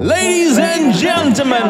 Ladies 0.00 0.56
and 0.56 0.94
gentlemen, 0.94 1.60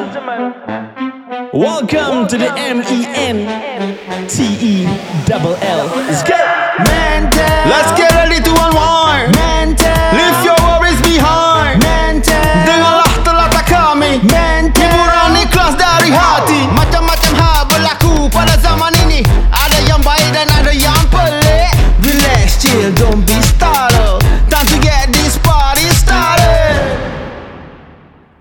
welcome 1.53 2.29
to 2.29 2.39
the 2.39 2.49
M 2.57 2.79
E 2.79 3.05
N 3.09 4.29
T 4.29 4.45
E 4.45 4.85
double 5.27 5.57
L. 5.57 5.89
Let's. 6.09 6.39
Mental. 6.79 7.43
Let's 7.69 7.99
get 7.99 8.13
ready 8.13 8.41
to 8.41 8.51
unwind 8.51 9.00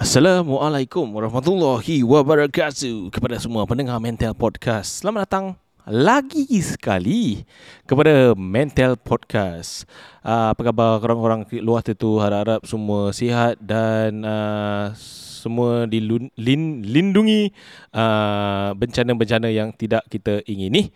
Assalamualaikum 0.10 1.06
warahmatullahi 1.06 2.02
wabarakatuh 2.02 3.14
kepada 3.14 3.38
semua 3.38 3.62
pendengar 3.70 4.02
Mental 4.02 4.34
Podcast. 4.34 5.06
Selamat 5.06 5.30
datang 5.30 5.46
lagi 5.86 6.50
sekali 6.66 7.46
kepada 7.86 8.34
Mental 8.34 8.98
Podcast. 8.98 9.86
Uh, 10.26 10.50
apa 10.50 10.66
khabar 10.66 10.98
korang-korang 10.98 11.46
luar 11.62 11.86
tu? 11.86 12.18
Harap-harap 12.18 12.66
semua 12.66 13.14
sihat 13.14 13.62
dan 13.62 14.26
uh, 14.26 14.98
semua 14.98 15.86
dilindungi 15.86 17.54
uh, 17.94 18.74
bencana-bencana 18.82 19.54
yang 19.54 19.70
tidak 19.78 20.10
kita 20.10 20.42
ingini. 20.50 20.90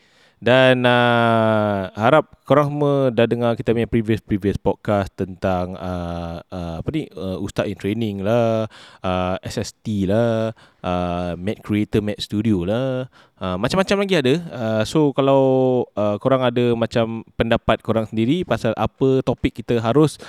Dan 0.43 0.83
uh, 0.83 1.87
harap 1.95 2.35
korang 2.43 2.67
semua 2.67 3.07
dah 3.15 3.23
dengar 3.23 3.55
kita 3.55 3.71
punya 3.71 3.87
previous-previous 3.87 4.59
podcast 4.59 5.07
tentang 5.15 5.79
uh, 5.79 6.43
uh, 6.51 6.83
apa 6.83 6.89
ni 6.91 7.07
uh, 7.15 7.39
Ustaz 7.39 7.71
in 7.71 7.79
Training 7.79 8.27
lah, 8.27 8.67
uh, 9.07 9.39
SST 9.39 10.03
lah, 10.03 10.51
uh, 10.83 11.39
Mac 11.39 11.63
Creator, 11.63 12.03
Mac 12.03 12.19
Studio 12.19 12.67
lah. 12.67 13.07
Uh, 13.39 13.55
macam-macam 13.55 14.03
lagi 14.03 14.19
ada. 14.19 14.35
Uh, 14.51 14.83
so 14.83 15.15
kalau 15.15 15.43
uh, 15.95 16.19
korang 16.19 16.43
ada 16.43 16.75
macam 16.75 17.23
pendapat 17.39 17.79
korang 17.79 18.03
sendiri 18.03 18.43
pasal 18.43 18.75
apa 18.75 19.23
topik 19.23 19.63
kita 19.63 19.79
harus 19.79 20.19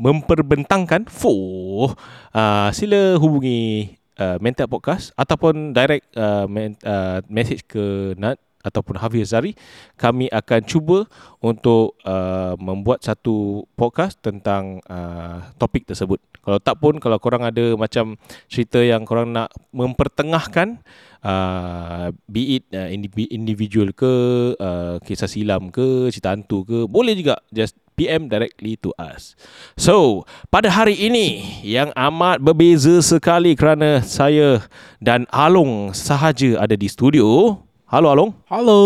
memperbentangkan, 0.00 1.12
for 1.12 1.92
uh, 2.32 2.72
sila 2.72 3.20
hubungi 3.20 4.00
uh, 4.16 4.40
Mental 4.40 4.64
Podcast 4.64 5.12
ataupun 5.20 5.76
direct 5.76 6.08
uh, 6.16 6.48
men, 6.48 6.72
uh, 6.88 7.20
message 7.28 7.68
ke 7.68 8.16
Nat 8.16 8.40
ataupun 8.62 8.98
Hafiz 8.98 9.34
Zari 9.34 9.52
kami 9.98 10.30
akan 10.30 10.60
cuba 10.64 10.98
untuk 11.42 11.98
uh, 12.06 12.54
membuat 12.58 13.02
satu 13.02 13.66
podcast 13.74 14.18
tentang 14.22 14.80
uh, 14.86 15.42
topik 15.58 15.86
tersebut. 15.86 16.22
Kalau 16.42 16.58
tak 16.58 16.78
pun 16.82 16.98
kalau 16.98 17.22
korang 17.22 17.46
ada 17.46 17.78
macam 17.78 18.18
cerita 18.50 18.82
yang 18.82 19.06
korang 19.06 19.30
nak 19.30 19.54
mempertengahkan 19.70 20.82
uh, 21.22 22.10
be 22.26 22.58
it 22.58 22.64
uh, 22.74 22.90
individual 23.30 23.94
ke 23.94 24.12
uh, 24.58 24.98
kisah 25.06 25.30
silam 25.30 25.70
ke 25.70 26.10
cerita 26.10 26.34
hantu 26.34 26.66
ke 26.66 26.78
boleh 26.90 27.14
juga 27.14 27.38
just 27.54 27.78
PM 27.94 28.26
directly 28.26 28.80
to 28.80 28.90
us. 28.96 29.36
So, 29.76 30.24
pada 30.48 30.72
hari 30.72 30.96
ini 30.96 31.60
yang 31.60 31.92
amat 31.92 32.40
berbeza 32.40 32.98
sekali 33.04 33.52
kerana 33.52 34.00
saya 34.00 34.64
dan 34.98 35.28
Along 35.28 35.92
sahaja 35.92 36.56
ada 36.58 36.72
di 36.72 36.88
studio. 36.88 37.60
Halo 37.92 38.08
Along. 38.08 38.32
Hello. 38.48 38.80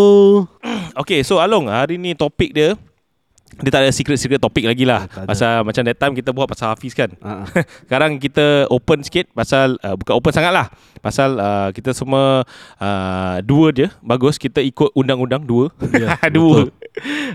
Okay, 1.06 1.22
so 1.22 1.38
Along, 1.38 1.70
hari 1.70 1.94
ni 1.94 2.16
topik 2.18 2.50
dia 2.50 2.74
dia 3.62 3.70
tak 3.70 3.86
ada 3.86 3.94
secret-secret 3.94 4.42
topik 4.42 4.66
lagi 4.66 4.82
lah. 4.82 5.06
Tak 5.06 5.22
ada. 5.22 5.28
Pasal 5.30 5.52
macam 5.62 5.82
that 5.86 5.98
time 6.02 6.14
kita 6.18 6.34
buat 6.34 6.50
pasal 6.50 6.74
Hafiz 6.74 6.90
kan. 6.90 7.14
Uh, 7.22 7.46
Sekarang 7.86 8.18
kita 8.18 8.66
open 8.66 9.06
sikit 9.06 9.30
pasal 9.30 9.78
uh, 9.86 9.94
Bukan 9.94 10.10
open 10.10 10.32
sangat 10.34 10.50
lah. 10.50 10.66
Pasal 10.98 11.38
uh, 11.38 11.70
kita 11.70 11.94
semua 11.94 12.42
uh, 12.82 13.36
Dua 13.46 13.70
je. 13.70 13.86
Bagus 14.02 14.42
Kita 14.42 14.58
ikut 14.58 14.90
undang-undang 14.98 15.46
Dua. 15.46 15.70
Ya, 15.94 16.19
Dua. 16.34 16.66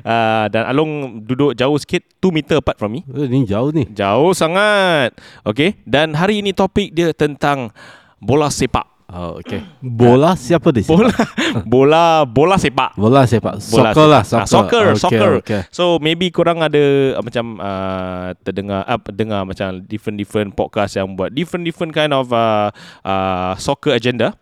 uh, 0.03 0.45
Dan 0.51 0.63
Along 0.67 1.23
duduk 1.23 1.55
jauh 1.55 1.79
sikit 1.79 2.03
2 2.19 2.35
meter 2.35 2.59
apart 2.59 2.75
from 2.75 2.99
me. 2.99 3.07
Eh, 3.15 3.31
ni 3.31 3.47
jauh 3.47 3.71
ni. 3.71 3.87
Jauh 3.95 4.35
sangat. 4.35 5.15
Okay 5.47 5.79
Dan 5.87 6.19
hari 6.19 6.43
ini 6.43 6.51
topik 6.51 6.91
dia 6.91 7.15
tentang 7.15 7.71
Bola 8.19 8.51
sepak 8.51 8.91
Oh, 9.11 9.43
okay. 9.43 9.59
Bola 9.83 10.39
siapa 10.39 10.71
di 10.71 10.87
sini? 10.87 10.95
Bola 10.95 11.11
Bola 11.71 12.03
Bola 12.23 12.55
sepak 12.55 12.95
Bola 12.95 13.27
sepak. 13.27 13.59
Bola 13.59 13.91
Soccer 13.91 14.07
lah. 14.07 14.23
sepak. 14.23 14.43
Ah, 14.43 14.47
Soccer. 14.47 14.47
soccer, 14.47 14.85
okay, 14.87 14.99
soccer. 14.99 15.31
Okay. 15.43 15.61
So 15.69 15.99
maybe 15.99 16.31
korang 16.31 16.63
ada 16.63 17.15
uh, 17.19 17.23
macam 17.23 17.59
uh, 17.59 18.31
terdengar 18.41 18.87
uh, 18.87 18.99
dengar 19.11 19.43
macam 19.43 19.83
different 19.83 20.15
different 20.15 20.49
podcast 20.55 20.95
yang 20.95 21.11
buat 21.19 21.35
different 21.35 21.67
different 21.67 21.91
kind 21.91 22.15
of 22.15 22.31
uh, 22.31 22.71
uh, 23.03 23.53
soccer 23.59 23.91
agenda. 23.91 24.33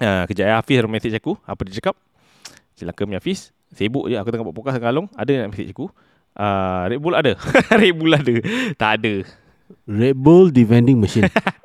Uh, 0.00 0.24
kejap 0.24 0.48
ya 0.48 0.56
Hafiz 0.56 0.80
ada 0.80 0.88
message 0.88 1.14
aku 1.14 1.36
Apa 1.44 1.68
dia 1.68 1.78
cakap 1.78 1.94
Silakan 2.74 3.12
Hafiz 3.12 3.52
Sibuk 3.76 4.08
je 4.08 4.16
aku 4.16 4.32
tengah 4.32 4.48
buat 4.48 4.56
podcast 4.56 4.80
dengan 4.80 4.88
Along 4.88 5.06
Ada 5.14 5.30
nak 5.44 5.48
message 5.52 5.68
aku 5.68 5.92
uh, 6.40 6.88
Red 6.88 6.96
Bull 6.98 7.12
ada 7.12 7.36
Red 7.78 7.94
Bull 8.00 8.16
ada 8.16 8.34
Tak 8.80 8.90
ada 8.98 9.14
Red 9.88 10.16
Bull 10.16 10.52
di 10.52 10.62
vending 10.64 11.00
machine. 11.00 11.28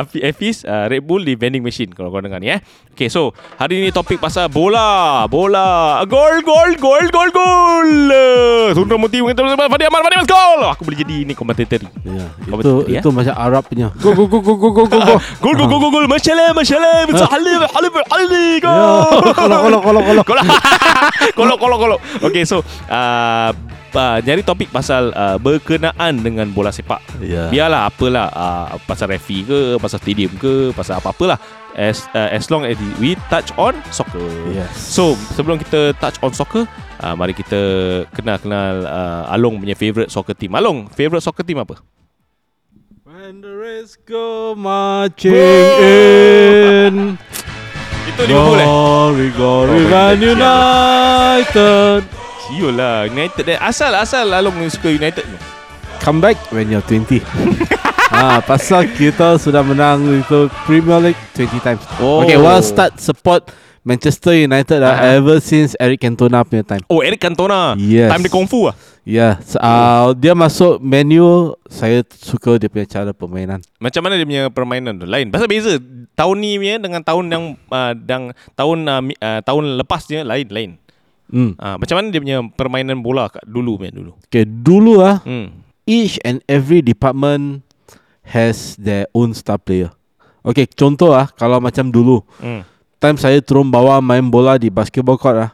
Hafiz 0.00 0.20
Hafiz 0.22 0.56
uh, 0.64 0.86
Red 0.86 1.02
Bull 1.04 1.24
di 1.24 1.34
vending 1.34 1.64
machine 1.64 1.90
Kalau 1.92 2.12
korang 2.12 2.28
dengar 2.28 2.40
ni 2.40 2.52
eh. 2.52 2.60
Okay 2.92 3.08
so 3.12 3.32
Hari 3.56 3.80
ni 3.80 3.90
topik 3.92 4.20
pasal 4.20 4.48
bola. 4.52 5.24
Bola. 5.28 6.00
Gol 6.04 6.44
gol 6.44 6.76
gol 6.76 7.04
gol 7.08 7.28
gol. 7.32 7.90
Uh, 8.12 8.72
Sundra 8.76 9.00
Muti 9.00 9.20
mengatakan 9.20 9.56
Fadi 9.56 9.84
Ahmad 9.88 10.00
Fadi 10.04 10.16
Ahmad 10.16 10.28
gol. 10.28 10.60
Aku 10.76 10.82
boleh 10.84 10.98
jadi 11.00 11.16
ni 11.24 11.32
komentator 11.32 11.80
ya, 11.80 12.26
Kau 12.46 12.56
itu 12.56 12.56
betul, 12.56 12.76
ya? 12.88 13.00
itu 13.00 13.08
macam 13.12 13.34
Arab 13.36 13.62
punya. 13.64 13.88
Go 14.00 14.12
go 14.12 14.24
go 14.28 14.38
go 14.44 14.54
go 14.56 14.68
go 14.72 14.82
go. 14.88 14.98
go. 15.00 15.14
Gol 15.40 15.54
gol 15.56 15.68
gol 15.68 15.80
gol. 15.80 15.92
Gol 15.96 16.04
Mashallah 16.08 16.52
mashallah 16.52 17.08
Halif 17.08 17.60
halif 17.72 17.92
halif 18.12 18.44
Ya, 18.46 18.58
gol. 18.60 19.32
Kolok 19.36 19.60
kolok 19.64 19.82
kolok 19.84 20.02
kolok. 20.04 20.24
Kolok. 20.26 20.46
Kolok 21.38 21.58
kolok 21.60 21.78
kolok. 21.80 22.00
Okay 22.24 22.44
so 22.44 22.60
uh, 22.88 23.50
uh, 23.96 24.20
Nyari 24.20 24.44
topik 24.44 24.68
pasal 24.68 25.10
uh, 25.10 25.40
Berkenaan 25.40 26.20
dengan 26.20 26.46
bola 26.52 26.68
sepak 26.70 27.00
Ya. 27.18 27.48
Biarlah 27.48 27.88
apalah 27.88 28.28
uh, 28.30 28.66
Pasal 28.84 29.10
referee 29.10 29.42
ke 29.42 29.58
Pasal 29.80 29.98
stadium 29.98 30.30
ke 30.36 30.70
Pasal 30.70 31.00
apa-apalah 31.00 31.40
As, 31.72 32.04
uh, 32.12 32.28
as 32.28 32.48
long 32.48 32.64
as 32.64 32.76
we 32.96 33.16
touch 33.28 33.50
on 33.56 33.72
soccer 33.90 34.22
Yes. 34.52 34.70
So 34.76 35.16
sebelum 35.32 35.56
kita 35.58 35.96
touch 35.96 36.20
on 36.20 36.30
soccer 36.30 36.68
uh, 37.00 37.14
Mari 37.16 37.32
kita 37.32 37.58
kenal-kenal 38.12 38.84
uh, 38.84 39.22
Along 39.32 39.58
punya 39.58 39.72
favourite 39.72 40.08
soccer 40.08 40.36
team 40.36 40.52
Along, 40.52 40.86
favourite 40.92 41.24
soccer 41.24 41.42
team 41.42 41.58
apa? 41.58 41.80
When 43.06 43.40
the 43.40 43.56
race 43.56 43.96
go 44.06 44.54
marching 44.54 45.34
in. 45.82 47.16
Itu 48.06 48.22
Liverpool 48.22 48.54
eh? 48.54 48.66
Glory, 48.66 49.28
glory, 49.34 49.78
Oh, 49.82 49.90
Man. 49.90 50.16
United. 50.22 52.02
Siul 52.46 52.78
lah 52.78 53.10
United 53.10 53.42
eh. 53.42 53.58
Asal-asal 53.58 54.30
Along 54.30 54.62
suka 54.70 54.86
United 54.86 55.26
ni 55.26 55.38
Come 55.98 56.22
back 56.22 56.38
when 56.54 56.70
you're 56.70 56.84
20. 56.84 57.18
ah, 58.14 58.38
pasal 58.38 58.86
kita 58.94 59.34
sudah 59.42 59.66
menang 59.66 60.06
itu 60.22 60.46
Premier 60.62 61.10
League 61.10 61.18
20 61.34 61.58
times. 61.66 61.82
Oh. 61.98 62.22
Okay, 62.22 62.38
well 62.38 62.62
start 62.62 63.02
support 63.02 63.50
Manchester 63.82 64.38
United 64.38 64.86
uh 64.86 64.94
Ah. 64.94 65.18
ever 65.18 65.42
since 65.42 65.74
Eric 65.82 66.06
Cantona 66.06 66.46
punya 66.46 66.62
time. 66.62 66.86
Oh 66.86 67.02
Eric 67.02 67.18
Cantona 67.18 67.74
Yes. 67.74 68.14
Time 68.14 68.22
dia 68.22 68.30
kung 68.30 68.46
fu 68.46 68.70
lah 68.70 68.78
Ya, 69.06 69.38
yeah, 69.38 69.62
uh, 69.62 70.10
dia 70.18 70.34
masuk 70.34 70.82
menu 70.82 71.54
saya 71.70 72.02
suka 72.10 72.58
dia 72.58 72.66
punya 72.66 72.86
cara 72.86 73.10
permainan. 73.14 73.62
Macam 73.78 74.02
mana 74.02 74.18
dia 74.18 74.26
punya 74.26 74.44
permainan 74.50 74.98
tu 74.98 75.06
Lain 75.06 75.30
Pasal 75.30 75.46
beza 75.46 75.78
Tahun 76.18 76.36
ni 76.38 76.58
punya 76.58 76.82
Dengan 76.82 77.02
tahun 77.06 77.30
yang 77.30 77.44
uh, 77.70 77.94
yang 77.94 78.34
Tahun 78.58 78.78
uh, 78.82 79.02
uh, 79.22 79.40
Tahun 79.46 79.64
lepasnya 79.78 80.26
Lain 80.26 80.46
lain 80.50 80.70
Hmm. 81.26 81.58
uh, 81.58 81.74
Macam 81.74 81.98
mana 81.98 82.06
dia 82.14 82.22
punya 82.22 82.38
Permainan 82.54 83.02
bola 83.02 83.26
kat 83.26 83.42
dulu 83.42 83.82
punya 83.82 83.90
dulu 83.90 84.12
Okay, 84.30 84.46
dulu 84.46 85.02
ah, 85.02 85.18
hmm. 85.26 85.50
each 85.82 86.22
and 86.22 86.38
every 86.46 86.78
department 86.80 87.66
has 88.26 88.74
their 88.78 89.06
own 89.14 89.30
star 89.34 89.58
player. 89.58 89.90
Okay, 90.42 90.66
contoh 90.66 91.14
ah, 91.14 91.26
kalau 91.30 91.58
macam 91.62 91.90
dulu, 91.90 92.22
Hmm. 92.38 92.62
time 92.98 93.18
saya 93.18 93.38
turun 93.42 93.70
bawah 93.70 93.98
main 94.02 94.26
bola 94.26 94.58
di 94.58 94.70
basketball 94.70 95.18
court 95.18 95.38
ah. 95.38 95.50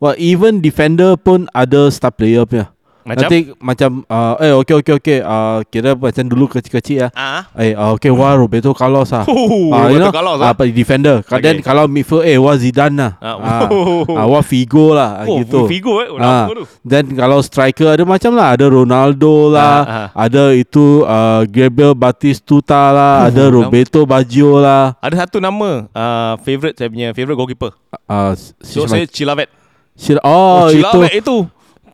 Well, 0.00 0.16
even 0.20 0.60
defender 0.60 1.16
pun 1.16 1.48
ada 1.56 1.88
star 1.88 2.12
player 2.12 2.44
punya. 2.44 2.68
Macam 3.04 3.20
Nanti 3.22 3.38
macam 3.54 3.90
uh, 4.02 4.34
eh 4.38 4.52
okey 4.54 4.74
okey 4.80 4.92
okey 4.96 5.18
uh, 5.20 5.60
kira 5.64 5.92
macam 5.92 6.24
dulu 6.24 6.48
kecil-kecil 6.48 7.04
ah. 7.04 7.10
Ah. 7.14 7.42
Eh 7.54 7.72
uh, 7.72 7.92
okey 7.94 8.08
wah 8.08 8.32
Roberto 8.32 8.72
Carlos 8.72 9.12
ah. 9.12 9.28
Oh, 9.30 9.68
Ah, 9.68 9.86
you 9.86 9.96
Roberto 9.96 10.00
know, 10.00 10.10
Carlos, 10.10 10.38
ah, 10.38 10.46
ah. 10.46 10.50
apa 10.50 10.64
defender. 10.66 11.20
Okay. 11.20 11.36
Then 11.38 11.56
kalau 11.60 11.84
midfield 11.84 12.24
eh 12.24 12.34
wah 12.34 12.56
Zidane 12.56 12.96
lah. 12.96 13.12
Ah, 13.18 13.36
Ah, 13.36 13.68
oh. 13.68 14.08
ah, 14.08 14.24
wah 14.32 14.40
Figo 14.40 14.90
lah 14.90 15.20
ah, 15.20 15.28
Oh, 15.28 15.36
gitu. 15.38 15.68
Figo 15.68 16.00
eh. 16.00 16.08
Oh, 16.08 16.16
Ah, 16.16 16.48
tu. 16.48 16.64
then 16.80 17.12
kalau 17.12 17.38
striker 17.38 17.90
ada 17.90 18.02
macam 18.02 18.32
lah, 18.32 18.56
ada 18.56 18.64
Ronaldo 18.64 19.50
lah, 19.50 19.76
Ah, 19.76 19.84
ah. 19.84 20.08
ada 20.24 20.50
itu 20.50 21.04
uh, 21.04 21.44
Gabriel 21.44 21.92
Batistuta 21.94 22.88
lah, 22.88 23.14
Oh, 23.20 23.28
ada. 23.28 23.44
Roberto 23.46 24.00
Baggio 24.04 24.56
lah. 24.56 24.96
Ada 24.98 25.28
satu 25.28 25.38
nama 25.38 25.84
uh, 25.86 26.32
Favorite 26.40 26.74
saya 26.74 26.88
punya 26.88 27.12
Favorite 27.12 27.36
goalkeeper 27.36 27.76
Uh, 28.04 28.32
So 28.60 28.84
saya 28.84 29.04
Chilavet 29.04 29.48
Sil- 29.94 30.18
oh, 30.20 30.66
itu 30.66 30.82
Chilavet 30.82 31.12
itu 31.14 31.36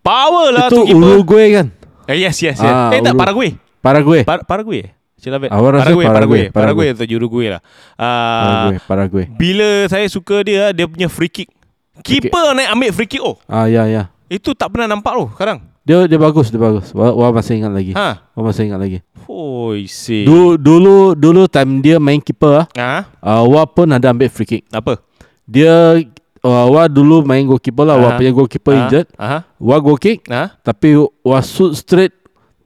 Power 0.01 0.47
lah 0.51 0.67
itu 0.67 0.77
tu 0.77 0.83
Uruguay 0.91 1.47
kan? 1.53 1.67
eh, 2.05 2.17
Yes 2.19 2.37
yes 2.39 2.57
yes 2.57 2.65
Ah, 2.65 2.91
Eh 2.91 2.99
tak 2.99 3.13
Uru- 3.13 3.21
Paraguay 3.21 3.51
Paraguay. 3.79 4.23
Par- 4.23 4.45
Paraguay 4.45 4.81
eh? 4.85 4.91
Chilavert. 5.17 5.53
Awak 5.53 5.69
rasa 5.71 5.85
Paraguay, 5.85 6.07
Paraguay, 6.07 6.09
Paraguay, 6.09 6.45
Paraguay 6.49 6.89
atau 6.91 7.07
Uruguay 7.15 7.47
lah. 7.51 7.61
Ah, 7.95 8.41
Paraguay, 8.41 8.79
Paraguay. 8.83 9.25
bila 9.31 9.69
saya 9.87 10.09
suka 10.09 10.41
dia 10.41 10.73
dia 10.73 10.85
punya 10.85 11.07
free 11.07 11.29
kick. 11.29 11.53
Keeper 12.01 12.57
naik 12.57 12.73
ambil 12.73 12.91
free 12.91 13.05
kick 13.07 13.21
oh. 13.21 13.37
Ah 13.45 13.69
ya 13.69 13.85
ya. 13.85 14.09
Itu 14.27 14.53
tak 14.53 14.73
pernah 14.73 14.89
nampak 14.89 15.13
loh 15.13 15.29
sekarang. 15.31 15.61
Dia 15.81 16.05
dia 16.05 16.17
bagus, 16.17 16.49
dia 16.49 16.57
bagus. 16.57 16.93
Wah, 16.93 17.13
wah 17.13 17.29
masih 17.31 17.57
ingat 17.59 17.69
lagi. 17.71 17.93
Ha. 17.93 18.33
Wah 18.33 18.43
masih 18.43 18.65
ingat 18.65 18.81
lagi. 18.81 18.99
Oi, 19.27 19.85
si. 19.85 20.25
Dulu 20.25 20.57
dulu 20.57 20.97
dulu 21.13 21.45
time 21.47 21.81
dia 21.81 21.97
main 21.97 22.17
keeper 22.19 22.65
ah, 22.65 22.67
Ha? 22.73 22.93
uh, 23.21 23.45
wah 23.45 23.65
pun 23.65 23.89
ada 23.89 24.09
ambil 24.09 24.29
free 24.29 24.47
kick. 24.47 24.63
Apa? 24.71 25.05
Dia 25.45 26.01
uh, 26.43 26.67
wah 26.69 26.87
dulu 26.87 27.23
main 27.23 27.43
goalkeeper 27.43 27.83
lah, 27.83 27.97
wah 27.97 28.11
Ah. 28.11 28.17
punya 28.17 28.31
goalkeeper 28.31 28.73
Ha? 28.73 28.81
injured. 28.83 29.09
Aha. 29.15 29.39
Wah 29.57 29.79
goal 29.79 29.97
kick 29.97 30.25
Ha? 30.27 30.57
tapi 30.61 30.95
wah 31.21 31.41
shoot 31.41 31.75
straight 31.75 32.13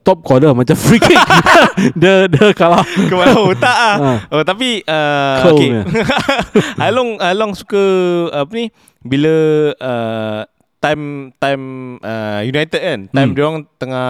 top 0.01 0.21
corner 0.21 0.53
macam 0.53 0.75
free 0.75 0.97
kick. 0.97 1.17
dia 1.99 2.25
dia 2.25 2.47
kalah. 2.51 2.85
Kemana 2.85 3.33
otak 3.37 3.75
ah. 3.75 3.95
Ha. 3.95 4.11
Oh 4.31 4.43
tapi 4.43 4.79
uh, 4.81 5.37
Cool 5.41 5.53
okay. 5.55 5.69
Along 6.85 7.17
Along 7.19 7.51
suka 7.53 7.81
apa 8.31 8.51
ni 8.51 8.65
bila 9.01 9.33
uh, 9.73 10.41
time 10.77 11.03
time 11.35 11.63
uh, 11.99 12.41
United 12.41 12.77
kan 12.77 12.99
time 13.07 13.25
Hmm. 13.25 13.33
dia 13.33 13.43
orang 13.43 13.59
tengah 13.75 14.09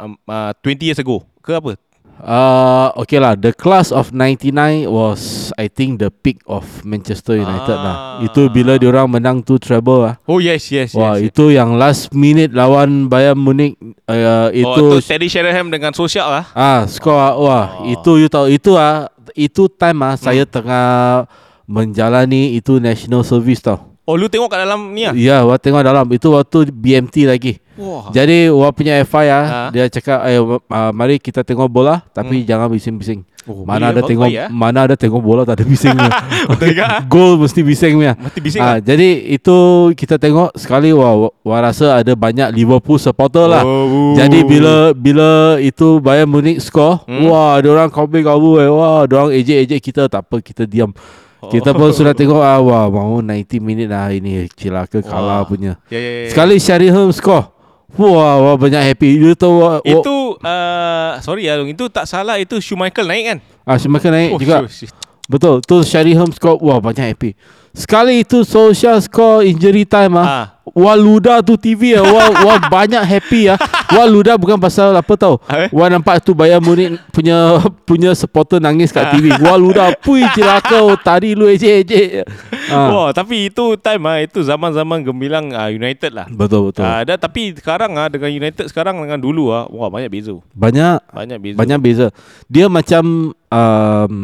um, 0.00 0.12
uh, 0.24 0.52
20 0.58 0.80
years 0.82 0.96
ago 0.96 1.20
ke 1.38 1.52
apa 1.52 1.76
Uh, 2.24 2.88
okay 2.96 3.20
lah, 3.20 3.36
the 3.36 3.52
class 3.52 3.92
of 3.92 4.08
99 4.16 4.88
was 4.88 5.52
I 5.60 5.68
think 5.68 6.00
the 6.00 6.08
peak 6.08 6.40
of 6.48 6.64
Manchester 6.80 7.36
United 7.36 7.76
lah. 7.76 8.18
Ah. 8.18 8.24
Itu 8.24 8.48
bila 8.48 8.80
diorang 8.80 9.12
menang 9.12 9.44
tu 9.44 9.60
treble 9.60 10.08
lah. 10.08 10.14
Oh 10.24 10.40
yes 10.40 10.72
yes 10.72 10.96
Wah, 10.96 11.20
yes, 11.20 11.20
yes. 11.20 11.28
itu 11.28 11.44
yang 11.52 11.76
last 11.76 12.16
minute 12.16 12.56
lawan 12.56 13.12
Bayern 13.12 13.36
Munich 13.36 13.76
uh, 14.08 14.48
itu 14.56 14.96
oh, 14.96 15.04
Teddy 15.04 15.28
Sheringham 15.28 15.68
dengan 15.68 15.92
Social 15.92 16.24
lah 16.24 16.44
Ah, 16.56 16.88
skor 16.88 17.12
ah, 17.12 17.36
wah, 17.36 17.66
Oh. 17.84 17.92
itu 17.92 18.16
you 18.16 18.28
tahu 18.32 18.48
itu 18.48 18.72
ah 18.72 19.12
itu 19.36 19.68
time 19.68 20.00
ah 20.00 20.16
saya 20.16 20.48
tengah 20.48 21.28
menjalani 21.68 22.56
itu 22.56 22.80
national 22.80 23.20
service 23.20 23.60
tau. 23.60 23.92
Oh 24.04 24.16
lu 24.16 24.28
tengok 24.28 24.52
kat 24.52 24.68
dalam 24.68 24.92
ni 24.92 25.08
ah 25.08 25.16
Ya, 25.16 25.44
wah 25.44 25.56
tengok 25.56 25.80
dalam 25.80 26.04
itu 26.12 26.28
waktu 26.28 26.68
BMT 26.72 27.24
lagi. 27.28 27.60
Wah 27.74 28.06
Jadi 28.10 28.48
wah 28.50 28.70
punya 28.70 29.02
FI 29.02 29.26
ah, 29.26 29.44
Ah. 29.44 29.68
dia 29.74 29.90
cakap 29.90 30.22
eh 30.26 30.38
uh, 30.38 30.90
mari 30.94 31.18
kita 31.18 31.42
tengok 31.42 31.66
bola 31.66 32.02
tapi 32.10 32.46
jangan 32.46 32.70
bising-bising. 32.70 33.26
oh, 33.44 33.66
mana 33.66 33.92
ada 33.92 34.00
tengok 34.00 34.24
ah. 34.30 34.48
mana 34.48 34.88
ada 34.88 34.96
tengok 34.96 35.20
bola 35.20 35.42
tak 35.42 35.60
ada 35.60 35.64
bisingnya. 35.66 36.10
Ah. 36.84 37.02
Gol 37.04 37.36
mesti 37.36 37.60
bising 37.60 37.98
punya. 37.98 38.14
Mati 38.14 38.38
bising 38.38 38.62
Ah, 38.62 38.76
ah. 38.76 38.78
jadi 38.78 39.34
itu 39.34 39.56
kita 39.94 40.16
tengok 40.16 40.54
sekali 40.54 40.94
wah, 40.94 41.28
wah 41.42 41.60
rasa 41.60 41.98
ada 41.98 42.14
banyak 42.14 42.54
Liverpool 42.54 42.96
supporter 42.96 43.50
lah. 43.50 43.62
Oh. 43.66 44.14
Jadi 44.14 44.46
bila 44.46 44.94
bila 44.94 45.58
itu 45.58 45.98
Bayern 45.98 46.30
Munich 46.30 46.62
score, 46.62 47.02
Hmm. 47.04 47.20
hmm. 47.20 47.28
wah 47.28 47.58
orang 47.58 47.90
kabur 47.90 48.20
kabur 48.22 48.56
eh. 48.62 48.70
Wah, 48.70 49.02
orang 49.04 49.34
ejek-ejek 49.34 49.80
kita 49.82 50.02
tak 50.06 50.24
apa 50.24 50.38
kita 50.40 50.64
diam. 50.64 50.94
Kita 51.44 51.76
pun 51.76 51.92
sudah 51.96 52.16
tengok 52.16 52.40
ah 52.40 52.56
wah 52.60 52.88
mau 52.88 53.20
90 53.20 53.60
minit 53.60 53.88
lah 53.92 54.08
ini 54.08 54.48
cilaka 54.56 55.04
kalah 55.04 55.44
punya. 55.44 55.76
Ya 55.92 56.00
ya 56.00 56.12
ya. 56.24 56.28
Sekali 56.32 56.56
Sheringham 56.56 57.12
score. 57.12 57.53
Wah, 57.94 58.10
wah 58.36 58.56
banyak 58.56 58.82
happy. 58.84 59.16
You 59.16 59.32
tahu 59.32 59.54
wah, 59.60 59.78
Itu 59.80 60.34
uh, 60.36 61.18
sorry 61.20 61.46
Long 61.46 61.70
itu 61.70 61.86
tak 61.86 62.04
salah 62.04 62.36
itu 62.36 62.58
Schumacher 62.58 63.06
naik 63.06 63.24
kan? 63.24 63.38
ah 63.64 63.78
semakin 63.78 64.10
naik 64.10 64.30
Oh, 64.34 64.38
juga. 64.38 64.66
shit, 64.66 64.86
shit. 64.86 64.92
Betul. 65.24 65.62
Tu 65.62 65.76
Sheringham 65.82 66.28
score. 66.30 66.58
Wah, 66.60 66.76
banyak 66.78 67.00
happy. 67.06 67.32
Sekali 67.74 68.22
itu 68.22 68.46
Solskjaer 68.46 69.02
score 69.02 69.42
injury 69.50 69.82
time 69.82 70.14
ah. 70.14 70.22
Ah. 70.24 70.46
Wah 70.74 70.94
luda 70.94 71.42
tu 71.42 71.58
TV 71.58 71.98
ah. 71.98 72.06
Wah, 72.06 72.30
wah 72.46 72.58
banyak 72.70 73.02
happy 73.02 73.50
ah. 73.50 73.58
Wah 73.90 74.06
luda 74.06 74.38
bukan 74.38 74.62
pasal 74.62 74.94
apa 74.94 75.10
tau. 75.18 75.42
Apa? 75.50 75.74
Wah 75.74 75.90
nampak 75.90 76.22
tu 76.22 76.38
Bayern 76.38 76.62
Munich 76.62 76.94
punya 77.10 77.58
punya 77.82 78.14
supporter 78.14 78.62
nangis 78.62 78.94
kat 78.94 79.18
TV. 79.18 79.34
Wah 79.42 79.58
luda 79.58 79.90
pui 79.98 80.22
celaka 80.38 80.86
oh, 80.86 80.94
tadi 80.94 81.34
lu 81.34 81.50
ejek-ejek. 81.50 82.22
Ah. 82.70 82.88
Wah, 82.94 83.10
tapi 83.10 83.50
itu 83.50 83.74
time 83.76 84.06
ah 84.06 84.18
itu 84.22 84.38
zaman-zaman 84.40 85.02
gemilang 85.02 85.50
uh, 85.50 85.68
United 85.68 86.14
lah. 86.14 86.26
Betul 86.30 86.70
betul. 86.70 86.86
Ah, 86.86 87.02
dan 87.02 87.18
tapi 87.18 87.58
sekarang 87.58 87.98
ah 87.98 88.06
dengan 88.06 88.30
United 88.30 88.70
sekarang 88.70 89.02
dengan 89.02 89.18
dulu 89.18 89.50
ah, 89.50 89.66
wah 89.66 89.90
banyak 89.90 90.08
beza. 90.14 90.32
Banyak 90.54 91.10
Banyak 91.10 91.38
beza. 91.42 91.56
banyak 91.58 91.78
beza. 91.82 92.06
Dia 92.46 92.70
macam 92.70 93.34
um, 93.34 94.14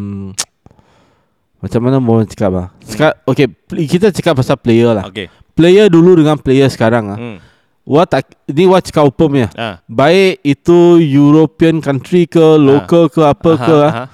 macam 1.60 1.80
mana 1.80 1.96
mau 1.96 2.18
cakap 2.22 2.50
ah? 2.52 2.66
Sekarang 2.82 3.16
okay, 3.24 3.46
pl- 3.46 3.84
kita 3.84 4.08
cakap 4.10 4.36
pasal 4.36 4.56
player 4.56 4.90
lah. 4.90 5.04
Okey. 5.06 5.28
Player 5.52 5.86
dulu 5.86 6.16
dengan 6.16 6.36
player 6.36 6.66
sekarang 6.66 7.04
ah. 7.08 7.18
Hmm. 7.18 7.38
Wah 7.84 8.04
tak 8.04 8.32
ni 8.46 8.64
wah 8.64 8.78
cakap 8.78 9.04
upamnya. 9.04 9.48
Ah. 9.52 9.80
Baik 9.84 10.40
itu 10.42 10.96
European 10.98 11.80
country 11.80 12.24
ke 12.24 12.40
local 12.56 13.08
ke 13.08 13.20
apa 13.20 13.50
Aha, 13.52 13.60
ke 13.60 13.76
ah. 13.76 13.88
aha. 13.88 14.04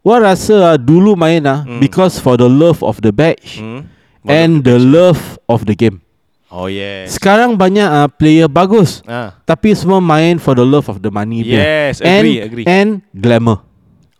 Wah 0.00 0.18
rasa 0.18 0.72
ah, 0.72 0.76
dulu 0.76 1.12
main 1.12 1.44
ah 1.44 1.60
Hmm. 1.62 1.76
because 1.78 2.16
for 2.16 2.40
the 2.40 2.48
love 2.48 2.80
of 2.80 3.00
the 3.00 3.12
badge 3.12 3.60
Hmm. 3.60 3.84
and 4.24 4.64
the 4.64 4.76
love 4.76 5.36
of 5.44 5.68
the 5.68 5.76
game. 5.76 6.00
Oh 6.50 6.66
yes. 6.66 7.14
Sekarang 7.14 7.54
banyak 7.54 7.84
ah 7.84 8.08
player 8.08 8.48
bagus 8.48 9.04
Ah. 9.04 9.36
tapi 9.44 9.70
semua 9.70 10.00
main 10.00 10.40
for 10.40 10.56
the 10.56 10.64
love 10.64 10.88
of 10.88 10.98
the 10.98 11.12
money. 11.12 11.44
Yes, 11.44 12.00
and, 12.00 12.24
agree, 12.24 12.38
agree. 12.40 12.64
And 12.66 13.04
glamour. 13.12 13.62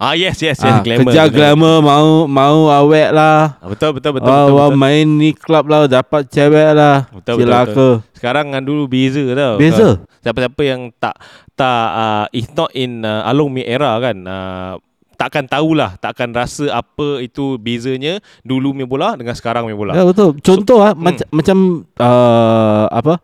Ah 0.01 0.17
yes 0.17 0.41
yes 0.41 0.57
yes 0.57 0.65
Ah, 0.65 0.81
glamour. 0.81 1.13
kerja 1.13 1.29
glamour 1.29 1.85
mau 1.85 2.25
mau 2.25 2.73
awet 2.73 3.13
lah. 3.13 3.61
Ah, 3.61 3.69
betul 3.69 4.01
betul 4.01 4.17
betul 4.17 4.33
Wah, 4.33 4.49
betul, 4.49 4.57
wah 4.57 4.69
betul. 4.73 4.81
main 4.81 5.05
ni 5.05 5.31
club 5.37 5.69
lah 5.69 5.85
dapat 5.85 6.25
cewek 6.33 6.73
lah. 6.73 7.05
Betul, 7.13 7.37
betul, 7.37 7.45
Celaka. 7.45 7.89
Sekarang 8.17 8.45
dengan 8.49 8.65
dulu 8.65 8.89
beza 8.89 9.21
tau. 9.37 9.61
Beza? 9.61 10.01
Siapa-siapa 10.25 10.63
yang 10.65 10.89
tak 10.97 11.21
tak 11.53 11.85
uh, 11.93 12.27
is 12.33 12.49
not 12.57 12.73
in 12.73 13.05
uh, 13.05 13.29
Along 13.29 13.53
Mi 13.53 13.61
era 13.61 13.93
kan. 14.01 14.17
Uh, 14.25 14.81
takkan 15.21 15.45
tahulah, 15.45 16.01
takkan 16.01 16.33
rasa 16.33 16.73
apa 16.73 17.21
itu 17.21 17.61
bezanya 17.61 18.25
dulu 18.41 18.73
main 18.73 18.89
bola 18.89 19.21
dengan 19.21 19.37
sekarang 19.37 19.69
main 19.69 19.77
bola. 19.77 19.93
Ya 19.93 20.09
betul. 20.09 20.41
Contoh 20.41 20.81
ah 20.81 20.97
hmm. 20.97 21.05
macam 21.05 21.27
macam 21.29 21.57
uh, 22.01 22.89
apa? 22.89 23.21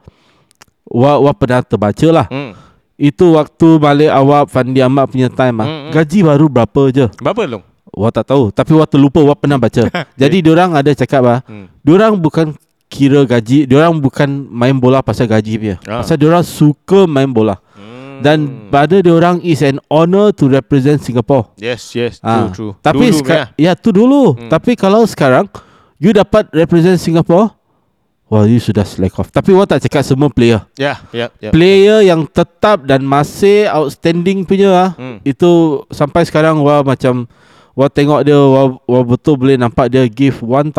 Wah, 0.92 1.24
wah 1.24 1.32
pernah 1.32 1.64
terbaca 1.64 2.08
lah. 2.12 2.28
Hmm. 2.28 2.52
Itu 2.96 3.36
waktu 3.36 3.76
balik 3.76 4.08
awak 4.08 4.48
Fandi 4.48 4.80
Ahmad 4.80 5.06
punya 5.06 5.28
time 5.28 5.56
ah. 5.58 5.66
Hmm, 5.66 5.78
hmm. 5.78 5.92
Gaji 5.92 6.18
baru 6.22 6.46
berapa 6.48 6.82
je? 6.88 7.06
Berapa 7.16 7.44
long? 7.46 7.64
Wah 7.92 8.08
tak 8.08 8.26
tahu, 8.26 8.48
tapi 8.50 8.72
wah 8.72 8.84
terlupa 8.84 9.20
wah 9.20 9.32
pernah 9.32 9.56
baca. 9.56 9.88
Jadi 10.20 10.40
diorang 10.40 10.72
ada 10.72 10.88
cakap 10.90 11.22
ah, 11.22 11.40
Hmm. 11.44 11.68
diorang 11.80 12.16
bukan 12.16 12.56
kira 12.86 13.22
gaji, 13.22 13.64
diorang 13.64 13.92
bukan 13.94 14.28
main 14.46 14.72
bola 14.72 15.00
pasal 15.00 15.24
gaji 15.26 15.52
dia. 15.54 15.76
Ah. 15.84 16.00
Pasal 16.00 16.16
diorang 16.16 16.40
suka 16.40 17.04
main 17.04 17.28
bola. 17.28 17.60
Hmm. 17.72 18.20
Dan 18.20 18.38
pada 18.68 18.96
diorang 18.98 19.40
is 19.40 19.60
an 19.60 19.76
honor 19.86 20.28
to 20.30 20.46
represent 20.46 20.96
Singapore. 20.98 21.52
yes 21.56 21.92
yes 21.92 22.16
Ah, 22.20 22.48
true 22.48 22.72
true. 22.72 22.72
Tapi 22.80 23.12
dulu, 23.12 23.18
seka- 23.18 23.52
ya. 23.52 23.72
ya 23.72 23.72
tu 23.74 23.92
dulu. 23.92 24.32
Hmm. 24.34 24.48
Tapi 24.48 24.72
kalau 24.72 25.04
sekarang 25.04 25.48
you 25.96 26.12
dapat 26.12 26.48
represent 26.50 26.96
Singapore, 26.96 27.52
wah 28.26 28.44
you 28.44 28.58
sudah 28.58 28.82
slack 28.82 29.14
off. 29.16 29.30
Tapi 29.30 29.54
wah 29.54 29.64
tak 29.64 29.82
cakap 29.82 30.02
semua 30.02 30.26
player. 30.28 30.62
Ya, 30.74 30.98
ya, 31.10 31.30
ya. 31.38 31.50
Player 31.50 32.02
yang 32.02 32.26
tetap 32.26 32.82
dan 32.82 33.02
masih 33.02 33.70
outstanding 33.70 34.42
punya 34.42 34.70
ah, 34.70 34.90
Hmm. 34.94 35.18
itu 35.22 35.82
sampai 35.88 36.22
sekarang 36.22 36.58
wah 36.60 36.82
macam 36.82 37.26
wah 37.72 37.86
tengok 37.86 38.20
dia 38.22 38.34
wah, 38.34 38.76
wah 38.82 39.04
betul 39.04 39.36
boleh 39.36 39.54
nampak 39.54 39.86
dia 39.88 40.02
give 40.08 40.40
1001% 40.40 40.74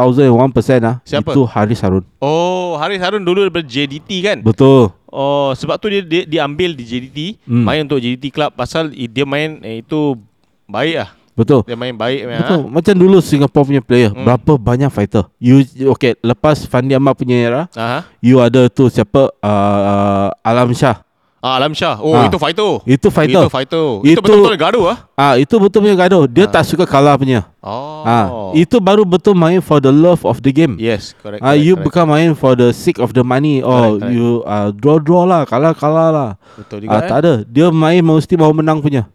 ah. 0.84 0.96
Siapa? 1.02 1.32
Itu 1.32 1.46
Haris 1.46 1.80
Harun. 1.80 2.04
Oh, 2.20 2.76
Haris 2.76 3.00
Harun 3.00 3.24
dulu 3.24 3.48
daripada 3.48 3.64
JDT 3.64 4.10
kan? 4.22 4.38
Betul. 4.44 4.92
Oh, 5.08 5.56
sebab 5.56 5.80
tu 5.80 5.88
dia 5.88 6.04
dia, 6.04 6.24
dia 6.28 6.42
ambil 6.44 6.76
di 6.76 6.84
JDT, 6.84 7.40
Hmm. 7.48 7.64
main 7.64 7.88
untuk 7.88 7.98
JDT 7.98 8.28
Club 8.30 8.52
pasal 8.54 8.92
dia 8.92 9.26
main 9.26 9.64
eh, 9.64 9.80
itu 9.80 10.20
baik 10.68 10.96
ah. 11.00 11.10
Betul. 11.38 11.62
Dia 11.70 11.78
main 11.78 11.94
baik 11.94 12.20
ah. 12.26 12.42
Betul. 12.42 12.60
Macam 12.66 12.94
dulu 12.98 13.18
Singapore 13.22 13.66
punya 13.70 13.82
player, 13.86 14.10
Hmm. 14.10 14.26
berapa 14.26 14.58
banyak 14.58 14.90
fighter. 14.90 15.30
You 15.38 15.62
okay, 15.94 16.18
lepas 16.20 16.66
Fandi 16.66 16.98
Ahmad 16.98 17.14
punya 17.14 17.38
era, 17.38 17.62
Aha. 17.78 18.10
you 18.18 18.42
ada 18.42 18.66
tu 18.68 18.90
siapa 18.90 19.30
uh, 19.30 19.80
uh, 19.86 20.30
Alam 20.42 20.74
Shah. 20.74 21.06
Ah, 21.38 21.62
Alam 21.62 21.70
Shah. 21.72 22.02
Oh, 22.02 22.18
Ah. 22.18 22.26
itu 22.26 22.42
fighter. 22.42 22.72
Itu 22.84 23.08
fighter. 23.14 23.46
Itu 23.46 23.54
fighter. 23.54 23.88
Itu, 24.02 24.10
Itu- 24.10 24.22
betul-betul 24.26 24.58
gaduh 24.58 24.84
ah. 24.90 24.98
Ah 25.14 25.34
itu 25.38 25.54
betul 25.62 25.86
punya 25.86 25.94
gaduh. 25.94 26.26
Dia 26.26 26.50
Ah. 26.50 26.58
tak 26.58 26.66
suka 26.66 26.90
kalah 26.90 27.14
punya. 27.14 27.46
Oh. 27.62 28.02
Ah 28.02 28.26
itu 28.58 28.82
baru 28.82 29.06
betul 29.06 29.38
main 29.38 29.62
for 29.62 29.78
the 29.78 29.94
love 29.94 30.26
of 30.26 30.42
the 30.42 30.50
game. 30.50 30.74
Yes, 30.82 31.14
correct. 31.22 31.46
Ah 31.46 31.54
correct, 31.54 31.62
you 31.62 31.78
correct. 31.78 31.86
bukan 31.86 32.06
main 32.10 32.32
for 32.34 32.58
the 32.58 32.74
sake 32.74 32.98
of 32.98 33.14
the 33.14 33.22
money. 33.22 33.62
Oh 33.62 33.70
Correct, 33.96 34.10
correct. 34.10 34.14
you 34.18 34.28
uh, 34.44 34.70
draw 34.74 34.98
draw 34.98 35.24
lah, 35.24 35.46
kalah 35.46 35.78
kalah 35.78 36.10
lah. 36.10 36.30
betul 36.58 36.82
juga. 36.82 36.98
Ah 36.98 37.00
eh. 37.00 37.08
tak 37.08 37.18
ada. 37.22 37.34
Dia 37.46 37.70
main 37.70 38.02
mesti 38.02 38.34
mau 38.34 38.50
menang 38.50 38.82
punya. 38.82 39.06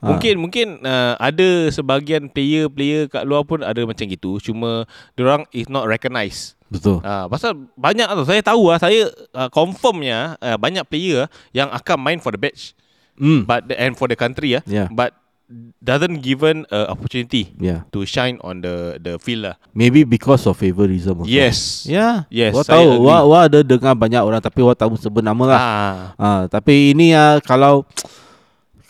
Ah. 0.00 0.16
Mungkin 0.16 0.34
mungkin 0.40 0.66
uh, 0.80 1.12
ada 1.20 1.68
sebahagian 1.68 2.32
player-player 2.32 3.12
kat 3.12 3.28
luar 3.28 3.44
pun 3.44 3.60
ada 3.60 3.84
macam 3.84 4.08
gitu. 4.08 4.40
Cuma 4.40 4.88
orang 5.20 5.44
is 5.52 5.68
not 5.68 5.84
recognized. 5.84 6.56
Betul. 6.72 7.04
Ah, 7.04 7.28
pasal 7.28 7.68
banyak 7.76 8.08
tu 8.08 8.24
saya 8.24 8.40
tahu 8.40 8.70
ah 8.70 8.78
saya 8.78 9.12
uh, 9.36 9.50
confirmnya 9.52 10.40
uh, 10.40 10.56
banyak 10.56 10.86
player 10.86 11.28
yang 11.52 11.68
akan 11.68 11.98
main 12.00 12.18
for 12.18 12.32
the 12.32 12.40
badge 12.40 12.72
Hmm. 13.20 13.44
but 13.44 13.68
the, 13.68 13.76
and 13.76 13.92
for 13.92 14.08
the 14.08 14.16
country 14.16 14.56
ah 14.56 14.64
Yeah. 14.64 14.88
but 14.88 15.12
doesn't 15.82 16.22
given 16.24 16.64
uh, 16.70 16.88
opportunity 16.88 17.52
Yeah. 17.58 17.84
to 17.90 18.06
shine 18.06 18.38
on 18.40 18.62
the 18.62 18.96
the 18.96 19.18
field 19.18 19.50
lah. 19.50 19.58
Maybe 19.74 20.06
because 20.06 20.46
of 20.46 20.56
favorism. 20.56 21.20
Also. 21.20 21.28
Yes. 21.28 21.84
Ya. 21.84 22.24
Yes, 22.30 22.54
Wah 22.54 22.64
tahu. 22.64 22.86
agree. 22.96 23.04
Wah, 23.04 23.22
wah 23.26 23.42
ada 23.50 23.60
dengar 23.60 23.92
banyak 23.92 24.22
orang 24.22 24.38
tapi 24.38 24.62
wah 24.62 24.72
tahu 24.72 24.94
sebut 24.94 25.20
nama 25.20 25.42
lah. 25.44 25.58
Ah. 25.60 25.94
Ah 26.16 26.40
tapi 26.46 26.94
ini 26.94 27.12
ah 27.12 27.42
kalau 27.42 27.82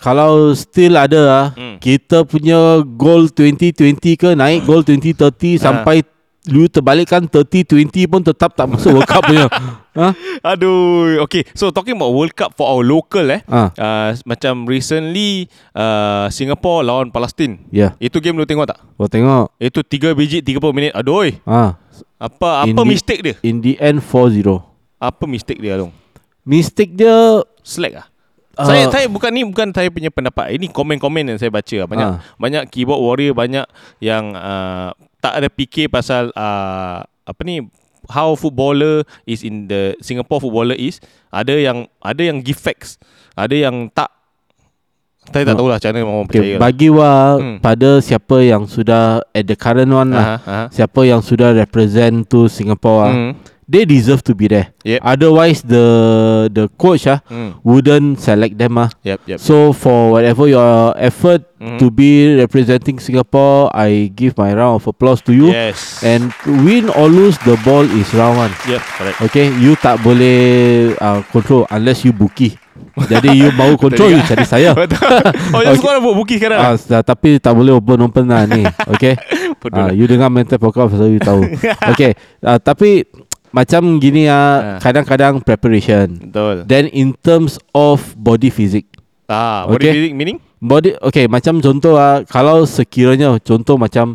kalau 0.01 0.51
still 0.53 0.97
ada 0.97 1.23
ah 1.29 1.47
Hmm. 1.53 1.77
Kita 1.77 2.25
punya 2.25 2.57
goal 2.85 3.29
2020 3.29 3.97
ke 4.17 4.29
naik 4.33 4.65
goal 4.65 4.81
2030 4.81 5.57
sampai 5.65 6.05
lu 6.49 6.65
terbalikkan 6.67 7.29
30-20 7.29 8.09
pun 8.09 8.25
tetap 8.25 8.57
tak 8.57 8.65
masuk 8.65 8.97
World 8.97 9.07
Cup 9.07 9.23
punya. 9.23 9.47
Ha? 9.91 10.15
Aduh. 10.47 11.19
Okay. 11.27 11.43
So 11.53 11.69
talking 11.69 11.99
about 11.99 12.15
World 12.15 12.31
Cup 12.33 12.55
for 12.55 12.65
our 12.65 12.81
local 12.81 13.27
eh. 13.27 13.43
Ah. 13.45 13.75
Uh, 13.75 14.15
macam 14.23 14.63
recently 14.65 15.51
uh, 15.75 16.31
Singapore 16.31 16.87
lawan 16.87 17.11
Palestin. 17.11 17.67
Ya. 17.69 17.99
Itu 17.99 18.23
game 18.23 18.39
lu 18.39 18.47
tengok 18.47 18.71
tak? 18.71 18.79
Kau 18.79 19.11
tengok. 19.11 19.51
Itu 19.59 19.83
3 19.83 20.15
biji 20.15 20.41
30 20.41 20.63
minit. 20.71 20.93
Aduh. 20.95 21.35
Ah. 21.43 21.75
Apa 22.17 22.71
In 22.71 22.73
apa 22.73 22.81
the- 22.81 22.89
mistake 22.89 23.21
dia? 23.21 23.35
In 23.43 23.59
the 23.59 23.75
end 23.77 23.99
4-0. 23.99 24.63
Apa 24.97 25.25
mistake 25.27 25.59
dia 25.59 25.75
dong? 25.77 25.91
Mistake 26.47 26.95
dia 26.95 27.43
Slack 27.61 27.93
ah. 27.99 28.07
Ah. 28.61 28.67
Saya 28.67 28.85
saya 28.89 29.07
bukan 29.07 29.31
ni 29.31 29.43
bukan 29.43 29.69
saya 29.71 29.89
punya 29.89 30.09
pendapat. 30.09 30.53
Ini 30.53 30.69
komen-komen 30.69 31.25
yang 31.27 31.39
saya 31.39 31.49
baca. 31.49 31.79
Banyak 31.87 32.09
Ah. 32.09 32.21
banyak 32.37 32.69
keyboard 32.69 33.01
warrior 33.01 33.33
banyak 33.33 33.65
yang 33.99 34.33
uh, 34.33 34.93
tak 35.19 35.33
ada 35.35 35.49
fikir 35.49 35.89
pasal 35.89 36.29
uh, 36.33 37.01
apa 37.03 37.41
ni 37.43 37.65
how 38.09 38.33
footballer 38.33 39.05
is 39.25 39.41
in 39.41 39.65
the 39.65 39.93
Singapore 39.99 40.41
footballer 40.41 40.75
is 40.75 40.99
ada 41.29 41.53
yang 41.53 41.85
ada 41.99 42.21
yang 42.21 42.41
give 42.41 42.57
facts, 42.57 42.97
ada 43.33 43.53
yang 43.53 43.89
tak 43.89 44.09
saya 45.23 45.45
tak 45.45 45.55
Oh. 45.55 45.59
tahulah 45.63 45.77
macam 45.77 45.91
mana 45.93 46.03
orang 46.03 46.27
percaya. 46.27 46.43
okay, 46.43 46.51
lah. 46.51 46.61
bagi 46.61 46.89
wa 46.89 47.13
Hmm. 47.37 47.57
pada 47.61 47.91
siapa 48.01 48.37
yang 48.41 48.63
sudah 48.65 49.21
at 49.31 49.45
the 49.45 49.55
current 49.55 49.93
one 49.93 50.11
lah. 50.11 50.27
Aha, 50.35 50.37
aha. 50.43 50.65
Siapa 50.73 51.01
yang 51.03 51.21
sudah 51.21 51.53
represent 51.53 52.25
to 52.27 52.49
Singapore 52.49 53.01
ah. 53.01 53.13
Hmm. 53.13 53.33
They 53.71 53.87
deserve 53.87 54.27
to 54.27 54.35
be 54.35 54.51
there. 54.51 54.75
Yep. 54.83 54.99
Otherwise 54.99 55.63
the 55.63 55.85
the 56.51 56.67
coach 56.75 57.07
ah 57.07 57.23
Hmm. 57.31 57.55
wouldn't 57.63 58.19
select 58.19 58.59
them 58.59 58.75
ah. 58.75 58.91
Yep, 59.07 59.19
yep. 59.31 59.39
So 59.39 59.71
for 59.71 60.19
whatever 60.19 60.51
your 60.51 60.91
effort 60.99 61.47
Mhm. 61.63 61.79
to 61.79 61.87
be 61.87 62.35
representing 62.35 62.99
Singapore, 62.99 63.71
I 63.71 64.11
give 64.11 64.35
my 64.35 64.51
round 64.51 64.83
of 64.83 64.91
applause 64.91 65.23
to 65.23 65.31
you. 65.31 65.55
Yes. 65.55 66.03
And 66.03 66.35
win 66.67 66.91
or 66.91 67.07
lose, 67.07 67.39
the 67.47 67.55
ball 67.63 67.87
is 67.87 68.11
round 68.11 68.43
one. 68.43 68.51
yep, 68.67 68.83
correct. 68.99 69.23
Okay, 69.23 69.55
you 69.63 69.79
tak 69.79 70.03
boleh 70.03 70.35
uh, 70.99 71.23
control 71.31 71.63
unless 71.71 72.03
you 72.03 72.11
bookie. 72.11 72.59
Jadi 73.07 73.39
you 73.39 73.55
mau 73.55 73.71
control, 73.87 74.11
you 74.11 74.23
cari 74.27 74.43
saya. 74.43 74.75
Oh, 75.55 75.63
Okay. 75.63 75.79
sekolah 75.79 76.03
buat 76.03 76.17
bukit 76.19 76.43
sekarang. 76.43 76.59
Ah, 76.59 76.75
uh, 76.75 77.03
tapi 77.05 77.39
tak 77.39 77.55
boleh 77.55 77.71
open-open 77.79 78.25
lah 78.27 78.51
ni. 78.51 78.67
Okay. 78.99 79.15
Ah, 79.77 79.93
you 79.93 80.09
dengar 80.09 80.33
mental 80.33 80.57
podcast 80.57 80.97
so 80.97 81.05
you 81.05 81.21
tahu. 81.21 81.45
Okay. 81.93 82.17
Uh, 82.41 82.57
tapi 82.57 83.05
macam 83.51 83.99
gini 83.99 84.27
Ah. 84.27 84.33
ah, 84.33 84.79
kadang-kadang 84.79 85.43
preparation. 85.43 86.17
Betul. 86.17 86.65
Then 86.65 86.87
in 86.89 87.15
terms 87.15 87.59
of 87.71 88.15
body 88.15 88.49
physic. 88.49 88.87
Ah, 89.27 89.67
body 89.67 89.75
Okay. 89.77 89.93
physics 89.93 90.15
meaning? 90.15 90.39
Body 90.61 90.93
okay 91.01 91.25
macam 91.25 91.59
contoh 91.59 91.97
ah 91.97 92.21
kalau 92.23 92.63
sekiranya 92.63 93.41
contoh 93.41 93.75
macam 93.75 94.13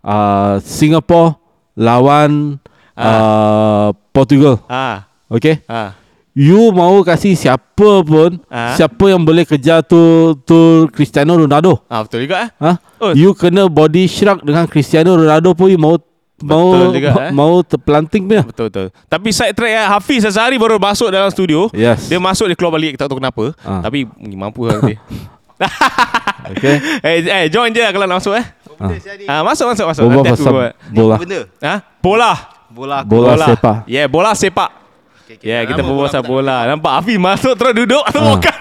uh, 0.00 0.62
Singapore 0.62 1.34
lawan 1.74 2.62
uh, 2.94 3.90
Portugal. 4.10 4.62
Ah, 4.66 5.06
Okay. 5.28 5.60
ah. 5.66 5.92
You 6.32 6.70
mau 6.70 7.02
kasih 7.02 7.34
siapa 7.34 8.06
pun 8.06 8.38
Ah. 8.46 8.70
siapa 8.72 9.10
yang 9.10 9.20
boleh 9.20 9.42
kejar 9.42 9.82
tu 9.82 9.98
tu 10.46 10.86
Cristiano 10.94 11.34
Ronaldo. 11.34 11.82
Ah, 11.90 12.06
betul 12.06 12.24
juga 12.24 12.46
eh. 12.46 12.50
Ha? 12.62 12.72
Oh. 13.02 13.10
You 13.10 13.34
kena 13.34 13.66
body 13.66 14.06
shrug 14.06 14.46
dengan 14.46 14.64
Cristiano 14.64 15.12
Ronaldo 15.12 15.50
pun 15.52 15.66
you 15.66 15.76
mau 15.76 15.98
mau 16.40 16.70
Betul 16.70 16.88
juga, 16.94 17.10
eh. 17.18 17.30
mau 17.30 17.52
terpelanting 17.60 18.22
punya. 18.24 18.42
Betul 18.42 18.70
betul. 18.70 18.86
Tapi 19.04 19.28
side 19.28 19.52
track 19.52 19.72
eh, 19.72 19.86
Hafiz 19.86 20.22
Azhari 20.22 20.54
baru 20.54 20.78
masuk 20.78 21.08
dalam 21.08 21.28
studio. 21.28 21.66
Yes. 21.72 22.06
Dia 22.06 22.18
masuk 22.18 22.46
dia 22.46 22.54
keluar 22.54 22.72
balik 22.72 22.94
tak 22.94 23.06
tahu 23.06 23.18
kenapa. 23.18 23.52
Ah. 23.60 23.82
Tapi 23.82 24.06
mampu 24.32 24.64
lah 24.64 24.78
dia. 24.80 24.98
Okay. 26.48 26.80
eh 27.04 27.16
eh 27.20 27.44
join 27.50 27.68
je 27.68 27.82
lah 27.82 27.90
kalau 27.90 28.06
nak 28.06 28.24
masuk 28.24 28.32
eh. 28.32 28.46
Ah 29.26 29.42
masuk 29.42 29.68
masuk 29.68 29.84
masuk. 29.84 30.02
Bola 30.06 30.16
Nanti 30.16 30.30
aku 30.30 30.38
pasal 30.38 30.52
buat. 30.54 30.72
bola. 30.88 31.16
Benda 31.18 31.40
Ha? 31.60 31.74
Bola. 32.00 32.32
Bola 32.70 32.96
aku 33.02 33.08
Bola 33.10 33.34
sepak. 33.36 33.76
Yeah, 33.84 34.06
bola 34.08 34.30
sepak. 34.32 34.70
Ya, 35.28 35.36
yeah, 35.42 35.60
kita 35.66 35.82
berbual 35.82 36.08
pasal 36.08 36.22
bola. 36.22 36.64
Nampak 36.64 36.92
Hafiz 36.94 37.18
masuk 37.20 37.52
terus 37.52 37.74
duduk 37.74 38.00
atau 38.00 38.20
Ah. 38.22 38.28
makan. 38.32 38.60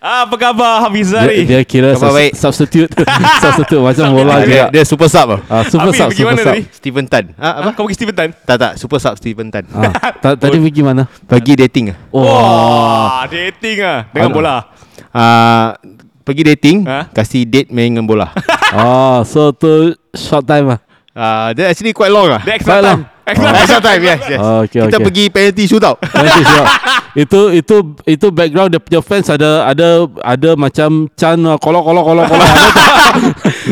Ah, 0.00 0.24
apa 0.24 0.32
khabar 0.34 0.80
Hafiz 0.82 1.12
Azhari? 1.12 1.44
Dia, 1.44 1.60
dia 1.60 1.62
kira 1.62 1.92
Khabar 1.92 2.08
subs- 2.08 2.16
baik. 2.16 2.32
substitute 2.34 2.90
substitute 3.44 3.80
macam 3.80 4.04
bola 4.10 4.34
dia, 4.38 4.48
juga. 4.48 4.64
dia 4.72 4.82
super 4.82 5.06
sub 5.06 5.28
Ah, 5.44 5.60
super 5.62 5.86
Hafiz 5.86 6.00
sub, 6.00 6.08
pergi 6.08 6.16
super 6.16 6.30
mana 6.30 6.40
sub. 6.40 6.48
tadi? 6.50 6.62
Steven 6.72 7.04
Tan 7.04 7.24
ha, 7.30 7.44
Ah, 7.44 7.52
apa? 7.60 7.68
kau 7.70 7.84
pergi 7.84 7.96
Steven 7.96 8.16
Tan? 8.16 8.28
Tak 8.34 8.56
tak 8.56 8.72
Super 8.74 8.96
sub 8.96 9.14
Steven 9.14 9.46
Tan 9.46 9.64
Ah, 9.70 9.92
ta- 10.16 10.38
tadi 10.40 10.56
pergi 10.56 10.80
mana? 10.80 11.04
Pergi 11.22 11.52
dating 11.54 11.92
Oh. 12.10 12.24
Wah, 12.24 13.24
dating 13.26 13.76
ah 13.78 14.08
dengan 14.08 14.30
bola. 14.30 14.54
uh, 15.10 15.68
Pergi 16.20 16.42
dating 16.46 16.78
Ha? 16.84 17.10
Kasih 17.10 17.44
date 17.44 17.68
main 17.68 17.90
dengan 17.90 18.04
bola 18.04 18.32
Oh, 18.72 19.20
so 19.28 19.52
tu 19.52 19.68
short 20.12 20.44
time 20.44 20.70
ah. 20.70 20.80
uh, 21.12 21.48
Dia 21.52 21.68
actually 21.68 21.92
quite 21.92 22.08
long 22.08 22.24
lah 22.26 22.40
extra 22.42 22.78
Quite 22.78 22.86
time. 22.86 23.02
extra 23.60 23.80
time 23.80 24.02
yes, 24.02 24.20
yes. 24.26 24.38
Oh, 24.38 24.62
okay, 24.62 24.80
Kita 24.82 24.96
okay. 24.96 25.04
pergi 25.04 25.24
penalty 25.28 25.64
shootout 25.64 25.96
Nanti 26.02 26.42
siap. 26.48 26.66
itu 27.12 27.40
itu 27.52 27.76
itu 28.06 28.26
background 28.28 28.70
dia 28.70 28.78
punya 28.78 29.00
fans 29.00 29.26
ada 29.26 29.66
ada 29.66 29.88
ada 30.20 30.50
macam 30.54 30.90
Chan 31.12 31.36
uh, 31.36 31.56
kolok 31.56 31.82
kolok 31.82 32.04
kolok 32.04 32.26
kolok? 32.26 32.48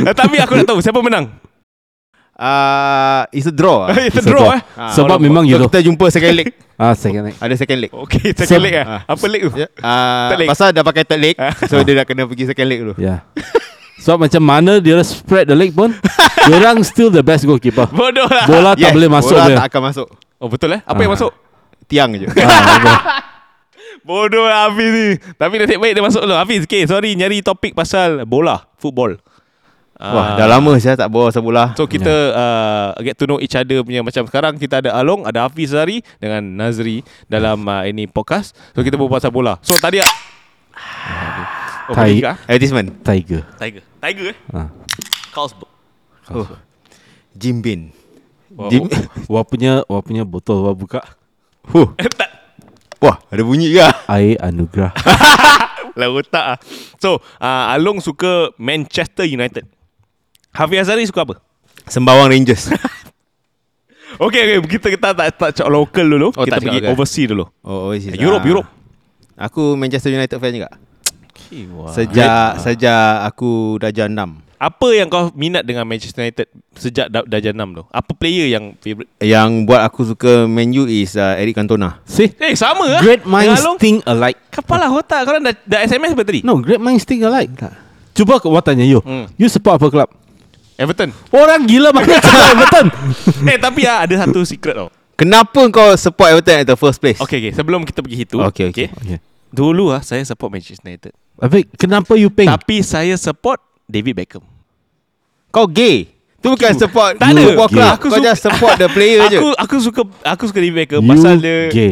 Eh, 0.00 0.12
Tapi 0.12 0.36
aku 0.36 0.52
nak 0.54 0.66
tahu 0.66 0.78
siapa 0.78 0.98
menang. 0.98 1.30
uh, 2.34 3.22
It's 3.30 3.46
a 3.46 3.52
draw 3.52 3.84
lah. 3.84 3.94
It's 3.96 4.14
a 4.14 4.18
It's 4.18 4.26
a 4.26 4.30
draw 4.30 4.42
draw. 4.44 4.54
eh. 4.54 4.62
Ah, 4.74 4.90
Sebab 4.90 5.18
walaupun- 5.18 5.24
memang 5.24 5.44
so 5.44 5.50
gitu. 5.52 5.64
Kita 5.68 5.80
jumpa 5.84 6.06
second 6.08 6.34
leg 6.34 6.48
Ah, 6.74 6.94
second 6.94 7.22
leg. 7.24 7.34
Ada 7.36 7.54
second 7.56 7.78
leg 7.78 7.90
Okey, 7.90 8.30
second 8.32 8.46
So- 8.52 8.62
leg 8.62 8.74
eh. 8.74 8.84
ah. 8.84 9.00
Apa 9.04 9.24
leg 9.26 9.40
tu? 9.42 9.50
Ya, 9.52 9.66
uh, 9.72 10.28
Third 10.28 10.38
leg. 10.38 10.48
Pasal 10.48 10.66
dah 10.70 10.82
pakai 10.82 11.02
third 11.02 11.20
leg 11.20 11.34
Ah. 11.34 11.54
So 11.60 11.78
dia 11.80 11.94
dah 11.94 12.04
kena 12.04 12.24
pergi 12.24 12.44
second 12.46 12.66
leg 12.66 12.78
dulu 12.80 12.94
Ya. 12.98 13.26
Sebab 13.98 14.24
macam 14.24 14.40
mana 14.40 14.78
dia 14.78 14.96
spread 15.02 15.46
the 15.46 15.54
leg 15.54 15.70
pun, 15.70 15.90
orang 16.54 16.80
still 16.80 17.08
the 17.08 17.20
best 17.20 17.42
goalkeeper. 17.42 17.84
Bodoh 17.90 18.24
lah. 18.24 18.46
Bola 18.46 18.70
tak 18.72 18.94
boleh 18.94 19.10
masuk 19.10 19.34
Bola 19.34 19.46
dia. 19.46 19.56
tak 19.58 19.66
akan 19.68 19.82
masuk 19.84 20.08
Oh 20.38 20.46
betul 20.46 20.70
eh? 20.72 20.80
Apa 20.82 20.94
Ah. 20.94 21.02
yang 21.02 21.12
masuk? 21.12 21.32
Tiang 21.84 22.10
je 22.14 22.26
Ah, 22.30 22.32
betul. 22.32 22.96
Bodoh 24.08 24.44
lah 24.44 24.70
Hafiz 24.70 24.88
ni. 24.88 25.06
Tapi 25.34 25.54
nasib 25.58 25.78
baik 25.78 25.92
dia 25.92 26.00
masuk 26.00 26.22
dulu. 26.22 26.32
Hafiz, 26.32 26.62
okay, 26.62 26.86
sorry 26.86 27.12
nyari 27.12 27.42
topik 27.42 27.74
pasal 27.74 28.22
bola, 28.24 28.64
football. 28.78 29.18
Wah 29.98 30.38
Ah, 30.38 30.38
dah 30.38 30.46
lama 30.46 30.78
saya 30.78 30.94
tak 30.94 31.10
bawa 31.10 31.26
pasal 31.26 31.42
bola 31.42 31.74
So 31.74 31.90
kita 31.90 32.30
uh, 32.30 32.94
get 33.02 33.18
to 33.18 33.26
know 33.26 33.42
each 33.42 33.58
other 33.58 33.82
punya 33.82 33.98
macam 33.98 34.22
sekarang 34.24 34.54
kita 34.54 34.78
ada 34.78 34.94
Along, 34.94 35.26
ada 35.26 35.42
Hafiz 35.42 35.74
Zari 35.74 36.06
dengan 36.16 36.38
Nazri 36.38 37.02
dalam 37.26 37.66
uh, 37.66 37.82
ini 37.82 38.06
podcast. 38.06 38.54
So 38.72 38.86
kita 38.86 38.94
berbual 38.94 39.18
pasal 39.18 39.34
bola. 39.34 39.58
So 39.58 39.74
tadi 39.74 39.98
Oh, 41.88 41.96
ah? 41.96 42.36
Advertisement 42.44 42.88
Tiger. 43.00 43.42
Tiger. 43.56 43.82
Tiger 43.96 44.24
eh? 44.32 44.36
Ah. 44.52 44.68
Carlsberg. 45.32 45.70
oh. 46.32 46.48
Jim 47.32 47.64
Beam 47.64 47.92
Wow. 48.52 48.68
Jim 48.68 48.88
Wah 49.32 49.44
punya 49.44 49.84
wah 49.86 50.00
punya 50.02 50.24
botol 50.24 50.64
wah 50.64 50.74
buka. 50.74 51.00
huh. 51.70 51.88
tak. 52.20 52.30
Wah 52.98 53.16
ada 53.30 53.40
bunyi 53.40 53.72
ke 53.72 53.84
Air 54.14 54.36
anugerah. 54.42 54.92
Lah 55.94 56.08
otak 56.10 56.44
ah. 56.44 56.58
So, 56.98 57.18
uh, 57.38 57.64
Along 57.74 57.98
suka 57.98 58.50
Manchester 58.58 59.24
United. 59.24 59.66
Hafiz 60.50 60.82
Azari 60.86 61.06
suka 61.06 61.22
apa? 61.22 61.38
Sembawang 61.86 62.28
Rangers 62.28 62.68
Okay, 64.18 64.58
okay. 64.58 64.58
Kita 64.66 64.86
kita 64.90 65.08
tak 65.14 65.28
tak 65.38 65.50
cakap 65.54 65.70
local 65.70 66.06
dulu. 66.08 66.28
Oh, 66.34 66.42
kita 66.42 66.58
pergi 66.58 66.82
overseas 66.90 67.28
dulu. 67.30 67.44
Oh, 67.62 67.92
overseas. 67.92 68.18
Europe, 68.18 68.42
Ah. 68.42 68.50
Europe. 68.50 68.68
Aku 69.38 69.78
Manchester 69.78 70.10
United 70.10 70.34
fan 70.42 70.50
juga. 70.50 70.74
Okay, 71.38 71.70
wow. 71.70 71.88
Sejak 71.94 72.58
sejak 72.58 73.22
aku 73.22 73.78
darjah 73.78 74.10
6. 74.10 74.18
Apa 74.58 74.90
yang 74.90 75.06
kau 75.06 75.30
minat 75.38 75.62
dengan 75.62 75.86
Manchester 75.86 76.26
United 76.26 76.50
sejak 76.74 77.06
da- 77.06 77.22
darjah 77.22 77.54
6 77.54 77.78
tu? 77.78 77.82
Apa 77.86 78.10
player 78.10 78.50
yang 78.50 78.74
favourite? 78.82 79.06
Yang 79.22 79.70
buat 79.70 79.86
aku 79.86 80.02
suka 80.02 80.50
Man 80.50 80.74
U 80.74 80.90
is 80.90 81.14
uh, 81.14 81.38
Eric 81.38 81.54
Cantona. 81.54 82.02
See? 82.02 82.34
Eh, 82.42 82.58
sama 82.58 82.90
lah. 82.90 82.98
Great 82.98 83.22
minds 83.22 83.54
Dengan 83.54 83.62
Along. 83.62 83.78
think 83.78 84.02
alike. 84.02 84.38
Kepala 84.50 84.90
otak. 84.90 85.22
Korang 85.22 85.46
dah, 85.46 85.54
dah 85.62 85.80
SMS 85.86 86.10
apa 86.18 86.26
tadi? 86.26 86.42
No, 86.42 86.58
great 86.58 86.82
minds 86.82 87.06
think 87.06 87.22
alike. 87.22 87.54
Cuba 88.18 88.42
kau 88.42 88.50
tanya 88.58 88.82
you. 88.82 88.98
Hmm. 89.06 89.30
You 89.38 89.46
support 89.46 89.78
apa 89.78 89.86
club? 89.94 90.10
Everton. 90.74 91.14
Orang 91.30 91.66
gila 91.70 91.94
mana 91.94 92.18
cakap 92.18 92.50
Everton. 92.58 92.86
eh, 93.54 93.58
tapi 93.62 93.86
ah, 93.86 94.10
ada 94.10 94.14
satu 94.26 94.42
secret 94.42 94.74
tau. 94.74 94.90
Kenapa 95.14 95.58
kau 95.70 95.94
support 95.94 96.34
Everton 96.34 96.62
at 96.62 96.66
the 96.66 96.74
first 96.74 96.98
place? 96.98 97.22
Okay, 97.22 97.38
okay. 97.38 97.52
Sebelum 97.54 97.86
kita 97.86 98.02
pergi 98.02 98.26
itu. 98.26 98.42
Okay, 98.42 98.74
okay. 98.74 98.86
Okay. 98.90 99.18
Dulu 99.54 99.94
ah 99.94 100.02
saya 100.02 100.26
support 100.26 100.50
Manchester 100.50 100.82
United. 100.82 101.14
Tapi 101.38 101.70
kenapa 101.72 102.12
you 102.14 102.28
peng? 102.28 102.46
Tapi 102.46 102.82
saya 102.82 103.14
support 103.14 103.62
David 103.84 104.14
Beckham. 104.16 104.42
Kau 105.48 105.64
gay. 105.64 106.10
Tu 106.38 106.46
bukan 106.46 106.70
support 106.72 107.14
Tak 107.14 107.30
ada. 107.30 107.42
club. 107.66 107.66
Aku 107.96 108.06
Kau 108.06 108.14
suka- 108.14 108.24
just 108.24 108.42
support 108.42 108.74
the 108.76 108.86
player 108.86 109.26
je. 109.32 109.38
Aku 109.38 109.48
aku 109.54 109.76
suka 109.80 110.00
aku 110.24 110.42
suka 110.46 110.58
David 110.58 110.76
Beckham 110.76 111.00
You 111.00 111.10
pasal 111.10 111.34
dia 111.36 111.66
gay. 111.68 111.90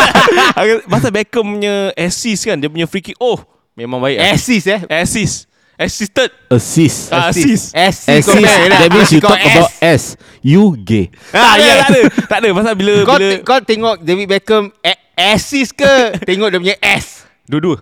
Aku- 0.60 0.84
pasal 0.86 1.10
Beckham 1.10 1.44
punya 1.46 1.74
assist 1.94 2.42
kan, 2.42 2.56
dia 2.56 2.68
punya 2.68 2.84
free 2.84 3.00
kick. 3.02 3.16
Oh, 3.16 3.40
memang 3.72 3.96
baik. 3.98 4.16
ah. 4.18 4.32
Assist 4.32 4.66
eh. 4.66 4.80
Assist. 4.90 5.48
Assisted. 5.78 6.28
Assist. 6.50 7.08
Ah, 7.08 7.30
assist. 7.30 7.70
Assist. 7.70 8.26
Assist. 8.26 8.50
That 8.68 8.90
means 8.90 9.08
you 9.08 9.22
talk 9.22 9.38
S. 9.38 9.46
about 9.46 9.70
S. 9.78 10.02
You 10.42 10.74
gay. 10.74 11.06
tak 11.30 11.38
Ah, 11.38 11.54
ada, 11.54 11.62
ya. 11.62 11.74
tak 11.78 11.88
ada. 11.88 12.00
Tak 12.26 12.38
ada 12.40 12.48
pasal 12.52 12.72
bila 12.74 12.92
Kau, 13.06 13.14
bila 13.14 13.30
te- 13.30 13.42
kau 13.42 13.58
tengok 13.62 13.96
David 14.02 14.26
Beckham 14.26 14.64
a- 14.80 15.00
assist 15.30 15.72
ke 15.72 15.86
tengok 16.28 16.50
dia 16.50 16.58
punya 16.58 16.76
S? 16.82 17.24
dua-dua. 17.46 17.78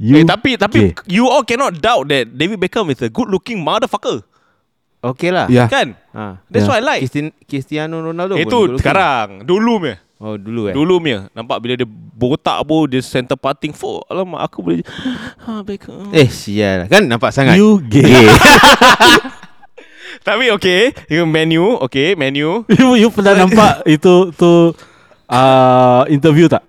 Assist. 0.00 0.16
Eh, 0.16 0.24
tapi 0.24 0.50
tapi 0.56 0.80
Okay. 0.90 1.12
you 1.12 1.28
all 1.28 1.44
cannot 1.44 1.76
doubt 1.76 2.08
that 2.08 2.32
David 2.32 2.56
Beckham 2.56 2.88
is 2.88 3.00
a 3.00 3.08
good 3.08 3.28
looking 3.28 3.60
motherfucker. 3.60 4.24
Okay 5.00 5.28
lah. 5.28 5.44
Ya. 5.46 5.68
Kan? 5.68 5.92
Ha. 6.12 6.40
That's 6.48 6.64
Yeah. 6.64 6.72
what 6.72 6.80
I 6.80 6.84
like. 6.84 7.00
Cristian- 7.04 7.36
Cristiano 7.44 8.00
Ronaldo 8.02 8.36
Itu 8.36 8.64
looking. 8.64 8.80
sekarang. 8.80 9.44
Dulu 9.44 9.72
punya. 9.78 9.96
Oh 10.16 10.36
dulu 10.36 10.68
eh. 10.68 10.74
Dulu 10.76 11.00
punya. 11.00 11.28
Nampak 11.32 11.60
bila 11.60 11.76
dia 11.76 11.88
botak 11.88 12.60
pun 12.64 12.84
dia 12.84 13.00
center 13.00 13.36
parting 13.36 13.72
for. 13.72 14.04
Alamak 14.06 14.40
aku 14.42 14.60
boleh. 14.60 14.84
Ha 15.44 15.60
Beckham. 15.60 16.12
Eh 16.12 16.28
sial 16.28 16.88
Kan 16.88 17.04
nampak 17.04 17.32
sangat 17.32 17.56
You 17.56 17.80
gay. 17.82 18.08
Tapi 20.20 20.52
okay. 20.52 20.92
You 21.08 21.24
menu. 21.24 21.80
Okay 21.80 22.12
menu. 22.12 22.64
you, 22.68 22.88
you 22.98 23.08
pernah 23.08 23.36
nampak 23.38 23.84
itu 23.86 24.28
tu 24.34 24.76
uh, 25.26 26.02
interview 26.08 26.44
tak? 26.44 26.64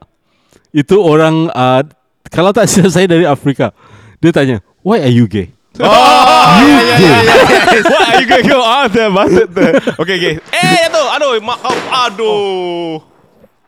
Itu 0.71 1.03
orang 1.03 1.51
uh, 1.51 1.83
kalau 2.31 2.55
tak 2.55 2.65
silap 2.71 2.91
saya 2.95 3.05
dari 3.05 3.27
Afrika. 3.27 3.75
Dia 4.23 4.31
tanya, 4.31 4.57
"Why 4.81 5.03
are 5.03 5.13
you 5.13 5.27
gay?" 5.27 5.51
Oh, 5.79 6.47
you 6.59 6.75
gay. 6.99 7.15
What 7.91 8.01
are 8.03 8.19
you 8.19 8.27
going 8.27 8.43
to 8.43 8.59
answer? 8.59 9.07
Bastard 9.07 9.49
tu. 9.55 9.63
Okay, 10.03 10.15
okay. 10.19 10.33
Eh, 10.51 10.75
jatuh. 10.87 11.07
Aduh, 11.15 11.39
mak 11.39 11.63
kau. 11.63 11.75
Aduh. 11.87 12.99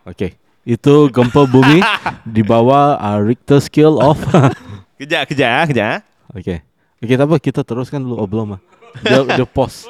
Okay. 0.04 0.36
Itu 0.64 1.12
gempa 1.12 1.44
bumi 1.48 1.80
di 2.24 2.44
bawah 2.44 2.96
uh, 2.96 3.20
Richter 3.20 3.60
scale 3.60 4.00
of 4.00 4.16
Kejap, 5.00 5.28
kejap, 5.28 5.52
ah, 5.52 5.66
kejap. 5.68 5.88
ah. 5.88 6.00
Okay. 6.40 6.64
Okay, 7.04 7.16
tak 7.20 7.28
apa 7.28 7.36
kita 7.40 7.68
teruskan 7.68 8.00
dulu 8.00 8.16
oh 8.20 8.28
belum 8.28 8.56
ah. 8.56 8.62
Dia 9.04 9.24
dia 9.28 9.48
pause. 9.48 9.88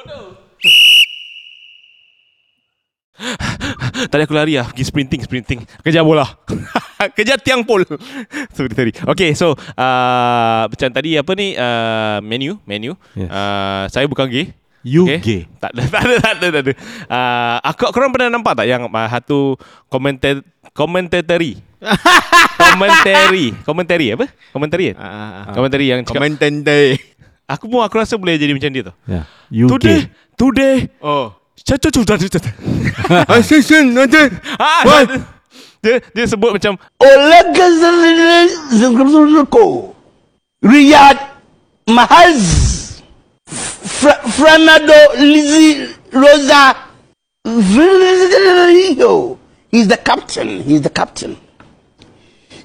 Tadi 4.11 4.21
aku 4.25 4.35
lari 4.35 4.59
lah 4.59 4.67
Pergi 4.71 4.83
sprinting 4.83 5.21
Sprinting 5.23 5.59
Kejar 5.81 6.03
bola 6.03 6.27
Kejar 7.17 7.39
tiang 7.39 7.63
pol 7.63 7.87
Sorry 8.55 8.71
sorry 8.75 8.91
Okay 9.15 9.31
so 9.37 9.55
uh, 9.55 10.63
Macam 10.67 10.89
tadi 10.91 11.15
apa 11.15 11.31
ni 11.37 11.55
uh, 11.55 12.19
Menu 12.19 12.59
Menu 12.67 12.97
Yes. 13.15 13.29
uh, 13.31 13.83
Saya 13.87 14.05
bukan 14.09 14.27
gay 14.27 14.51
You 14.83 15.07
Okay. 15.07 15.19
gay. 15.23 15.41
Tak 15.63 15.71
ada, 15.71 15.81
tak 15.87 16.01
ada, 16.03 16.15
tak 16.19 16.33
ada, 16.35 16.47
tak 16.51 16.63
ada. 16.67 16.73
Uh, 17.07 17.57
aku, 17.71 17.83
korang 17.95 18.11
pernah 18.11 18.27
nampak 18.27 18.51
tak 18.59 18.67
yang 18.67 18.91
uh, 18.91 19.07
satu 19.07 19.55
komentar 19.87 20.43
komentari 20.75 21.55
komentari 22.59 23.45
komentari 23.63 24.05
apa 24.15 24.25
komentari 24.51 24.83
kan? 24.91 24.95
Ah, 24.99 25.07
ah. 25.07 25.55
komentari 25.55 25.85
yang 25.87 25.99
cakap 26.03 26.19
Komentender 26.19 26.99
aku 27.47 27.65
pun 27.67 27.79
aku 27.83 27.95
rasa 27.99 28.15
boleh 28.15 28.35
jadi 28.39 28.51
macam 28.55 28.71
dia 28.71 28.83
tu 28.83 28.93
Yeah. 29.07 29.25
You 29.51 29.67
today 29.71 30.07
gay. 30.07 30.11
today 30.35 30.75
Oh 31.03 31.35
Tu 31.63 31.79
dah 31.79 32.03
dah 32.03 32.19
Assassin 33.31 33.95
nanti 33.95 34.19
Ah, 34.59 34.83
What? 34.83 35.15
dia 35.83 35.99
dia 36.11 36.25
sebut 36.27 36.51
macam 36.55 36.75
Olagazarko 36.99 39.95
Riyad 40.63 41.19
Mahaz 41.87 42.43
Franado 44.33 44.95
Lizzy 45.19 45.87
Rosa. 46.11 46.75
He's 49.71 49.87
the 49.87 49.97
captain. 49.99 50.63
He's 50.63 50.81
the 50.83 50.89
captain. 50.91 51.35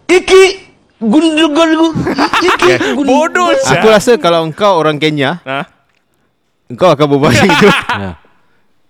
Iki 0.06 0.66
Gundugul 0.98 1.94
Iki 2.42 2.72
bodoh 3.08 3.54
Aku 3.54 3.86
rasa 3.86 4.18
kalau 4.18 4.42
engkau 4.46 4.82
orang 4.82 4.98
Kenya 4.98 5.38
ha? 5.46 5.62
Engkau 6.66 6.90
akan 6.94 7.06
berbual 7.06 7.30
macam 7.34 7.46
itu 7.50 7.68
Yeah. 7.98 8.14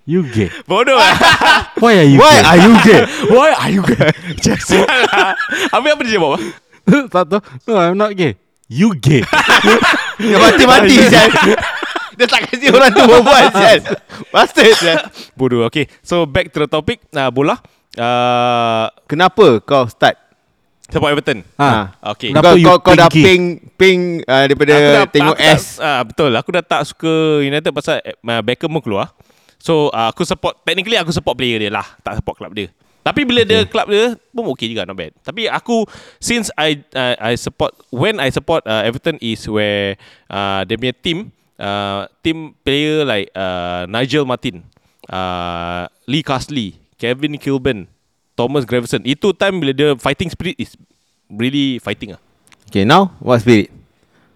You 0.09 0.25
gay. 0.25 0.49
Bodoh 0.65 0.97
lah 0.97 1.13
Why 1.85 2.01
are 2.01 2.09
you 2.09 2.17
Why 2.17 2.41
gay? 2.41 2.49
are 2.49 2.59
you 2.65 2.73
gay? 2.81 3.01
Why 3.37 3.51
are 3.53 3.69
you 3.69 3.85
gay? 3.85 4.09
Macam 4.09 4.57
salah 4.57 5.37
Habis 5.69 5.89
apa 5.93 6.03
dia 6.09 6.13
jawab 6.17 6.41
tak 7.13 7.25
tahu. 7.29 7.41
No, 7.69 7.73
I'm 7.77 8.01
not 8.01 8.17
gay. 8.17 8.41
You 8.73 8.97
gay. 8.97 9.21
Dia 10.17 10.37
mati-mati 10.41 10.97
Sial 11.05 11.29
Dia 12.17 12.25
tak 12.25 12.49
kasi 12.49 12.73
orang 12.73 12.89
tu 12.89 13.05
berbual 13.05 13.53
Sial 13.53 13.79
Bastard 14.33 14.73
Sial 14.81 14.99
Bodoh 15.37 15.69
Okay 15.69 15.85
So 16.01 16.25
back 16.25 16.57
to 16.57 16.65
the 16.65 16.69
topic 16.73 17.05
uh, 17.13 17.29
Bola 17.29 17.61
uh, 18.01 18.89
Kenapa 19.05 19.61
kau 19.61 19.85
start 19.93 20.17
Support 20.89 21.21
Everton 21.21 21.45
ha. 21.61 21.93
Okay 22.17 22.33
Kenapa 22.33 22.57
Kau, 22.57 22.81
kau, 22.81 22.93
kau 22.93 22.95
dah 22.97 23.13
ping 23.13 23.61
Ping 23.77 24.25
uh, 24.25 24.49
Daripada 24.49 24.73
Aku 24.73 24.89
dah- 24.89 25.11
tengok 25.13 25.37
aku 25.37 25.53
S 25.53 25.77
tak, 25.77 25.85
ah, 25.85 26.01
Betul 26.01 26.33
Aku 26.33 26.49
dah 26.49 26.65
tak 26.65 26.81
suka 26.89 27.45
United 27.45 27.77
pasal 27.77 28.01
uh, 28.01 28.41
Beckham 28.41 28.73
pun 28.73 28.81
keluar 28.81 29.13
So 29.59 29.91
uh, 29.91 30.09
aku 30.15 30.23
support 30.23 30.63
Technically 30.63 30.97
aku 30.97 31.11
support 31.11 31.35
player 31.35 31.59
dia 31.59 31.71
lah. 31.71 31.85
Tak 32.03 32.23
support 32.23 32.39
club 32.39 32.55
dia. 32.55 32.71
Tapi 33.03 33.25
bila 33.25 33.41
dia 33.47 33.65
club 33.65 33.89
dia 33.89 34.15
Pun 34.35 34.45
okay 34.53 34.69
juga 34.71 34.85
Not 34.85 34.97
bad. 34.99 35.13
Tapi 35.23 35.51
aku 35.51 35.87
Since 36.23 36.53
I 36.55 36.83
uh, 36.95 37.15
I 37.19 37.35
support 37.35 37.75
When 37.91 38.23
I 38.23 38.29
support 38.31 38.63
uh, 38.69 38.87
Everton 38.87 39.17
is 39.19 39.45
where 39.49 39.99
uh, 40.29 40.63
Dia 40.69 40.77
punya 40.77 40.95
team 40.95 41.35
uh, 41.59 42.07
Team 42.21 42.55
player 42.63 43.09
like 43.09 43.33
uh, 43.33 43.89
Nigel 43.91 44.29
Martin 44.29 44.63
uh, 45.11 45.89
Lee 46.07 46.23
Castley 46.23 46.77
Kevin 47.01 47.39
Kilburn 47.41 47.89
Thomas 48.37 48.69
Gravison 48.69 49.03
Itu 49.03 49.33
time 49.35 49.59
bila 49.59 49.73
dia 49.75 49.97
Fighting 49.99 50.31
spirit 50.31 50.59
is 50.61 50.77
Really 51.29 51.81
fighting 51.81 52.17
ah. 52.17 52.21
Okay 52.69 52.85
now 52.85 53.17
What 53.25 53.41
spirit? 53.41 53.73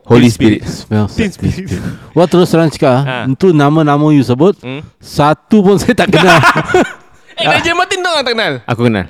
Holy 0.03 0.27
Team 0.27 0.35
Spirit, 0.35 0.61
Smells 0.67 1.15
teen 1.15 1.31
spirit. 1.31 1.71
Wah 2.11 2.27
terus 2.31 2.51
terang 2.51 2.67
cakap 2.67 3.03
Ha. 3.03 3.15
ah. 3.23 3.25
Itu 3.25 3.51
nama-nama 3.51 4.11
you 4.11 4.21
sebut 4.21 4.59
Hmm? 4.59 4.83
Satu 4.99 5.63
pun 5.63 5.79
saya 5.79 5.95
tak 5.95 6.11
kenal 6.11 6.43
Eh 7.39 7.47
Nigel 7.47 7.73
Martin 7.73 7.99
tak 8.01 8.13
tak 8.21 8.27
kenal 8.29 8.53
Aku 8.65 8.81
kenal 8.85 9.07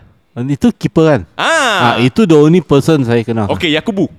Itu 0.46 0.68
keeper 0.70 1.05
kan 1.07 1.20
Ah, 1.35 1.92
ah. 1.92 1.94
Itu 1.96 2.22
the 2.22 2.37
only 2.37 2.61
person 2.61 3.02
saya 3.02 3.20
kenal 3.20 3.48
Okay 3.48 3.68
Yakubu 3.68 4.12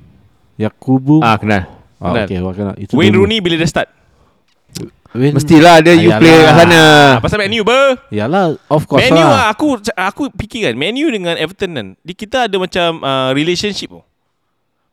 Yakubu 0.56 1.22
Ah 1.22 1.38
kenal 1.38 1.70
ah, 1.98 2.10
kenal. 2.10 2.26
Okay 2.26 2.38
wah 2.38 2.52
kenal 2.52 2.76
Itu 2.76 2.94
Wayne. 2.94 3.16
Rooney 3.16 3.38
bila 3.38 3.54
dia 3.56 3.70
start 3.70 3.88
Wayne 5.14 5.38
Mestilah 5.38 5.78
ada 5.78 5.94
you 5.94 6.10
Ayalah. 6.10 6.20
play 6.20 6.36
kat 6.36 6.54
sana 6.58 6.82
ah, 6.82 7.12
Pasal 7.22 7.38
Man 7.38 7.54
U 7.54 7.64
ber 7.64 8.02
Yalah 8.10 8.58
of 8.66 8.82
course 8.84 9.06
Man 9.06 9.14
U 9.14 9.22
lah 9.22 9.30
lah 9.30 9.46
Aku 9.54 9.68
aku 9.94 10.24
fikir 10.36 10.66
kan 10.66 10.74
Man 10.74 10.98
U 10.98 11.06
dengan 11.08 11.38
Everton 11.38 11.72
kan 11.72 11.88
di, 12.02 12.12
Kita 12.12 12.50
ada 12.50 12.58
macam 12.58 12.98
uh, 13.00 13.30
Relationship 13.32 13.94
tau 13.94 14.02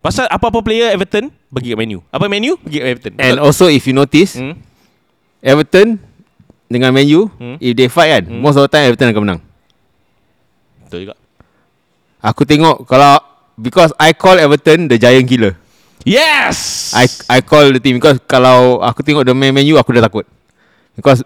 Pasal 0.00 0.24
apa-apa 0.32 0.64
player 0.64 0.96
Everton 0.96 1.28
Pergi 1.52 1.76
kat 1.76 1.78
Man 1.78 1.92
U 1.92 2.00
Apa 2.08 2.24
Man 2.24 2.40
U 2.48 2.56
Pergi 2.56 2.78
kat 2.80 2.88
Everton. 2.88 3.12
And 3.20 3.36
also 3.36 3.68
if 3.68 3.84
you 3.84 3.92
notice 3.92 4.40
hmm? 4.40 4.56
Everton 5.44 6.00
Dengan 6.72 6.96
Man 6.96 7.04
U 7.12 7.28
Hmm. 7.36 7.60
If 7.60 7.76
they 7.76 7.92
fight 7.92 8.08
kan 8.16 8.24
Hmm. 8.32 8.40
Most 8.40 8.56
of 8.56 8.64
the 8.64 8.72
time 8.72 8.88
Everton 8.88 9.12
akan 9.12 9.22
menang. 9.28 9.40
Betul 10.88 10.98
juga. 11.04 11.14
Aku 12.24 12.48
tengok 12.48 12.88
Kalau 12.88 13.20
Because 13.60 13.92
I 14.00 14.16
call 14.16 14.40
Everton 14.40 14.88
The 14.88 14.96
giant 14.96 15.28
killer. 15.28 15.52
Yes! 16.08 16.90
I 16.96 17.04
I 17.28 17.38
call 17.44 17.68
the 17.68 17.80
team 17.80 18.00
Because 18.00 18.16
kalau 18.24 18.80
Aku 18.80 19.04
tengok 19.04 19.28
the 19.28 19.36
main 19.36 19.52
Man 19.52 19.68
U 19.68 19.76
Aku 19.76 19.92
dah 19.92 20.00
takut. 20.00 20.24
Because 20.96 21.20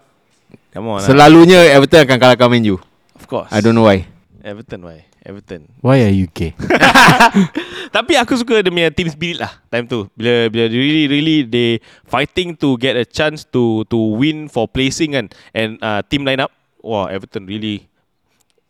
Come 0.75 0.91
on 0.91 0.99
lah. 0.99 1.07
Selalunya 1.07 1.63
Everton 1.71 2.03
akan 2.03 2.19
kalahkan 2.19 2.51
Man 2.51 2.67
U. 2.75 2.83
Of 3.15 3.31
course. 3.31 3.55
I 3.55 3.63
don't 3.63 3.79
know 3.79 3.87
why. 3.87 4.11
Everton 4.43 4.83
why 4.83 5.07
Everton. 5.25 5.65
Why 5.81 6.05
are 6.05 6.13
you 6.13 6.29
gay? 6.29 6.53
Tapi 7.97 8.13
aku 8.21 8.37
suka 8.37 8.61
dia 8.61 8.69
punya 8.69 8.93
team 8.93 9.09
spirit 9.09 9.41
lah 9.41 9.57
Time 9.73 9.89
tu. 9.89 10.05
Bila 10.13 10.53
bila 10.53 10.69
really 10.69 11.09
really 11.09 11.39
They 11.49 11.81
fighting 12.05 12.53
to 12.61 12.77
get 12.77 12.93
a 12.93 13.09
chance 13.09 13.49
To 13.49 13.89
to 13.89 13.97
win 13.97 14.53
for 14.53 14.69
placing 14.69 15.17
kan. 15.17 15.27
And 15.57 15.81
uh, 15.81 16.05
team 16.05 16.29
line 16.29 16.45
up 16.45 16.53
Wah 16.85 17.09
Everton 17.09 17.49
really 17.49 17.89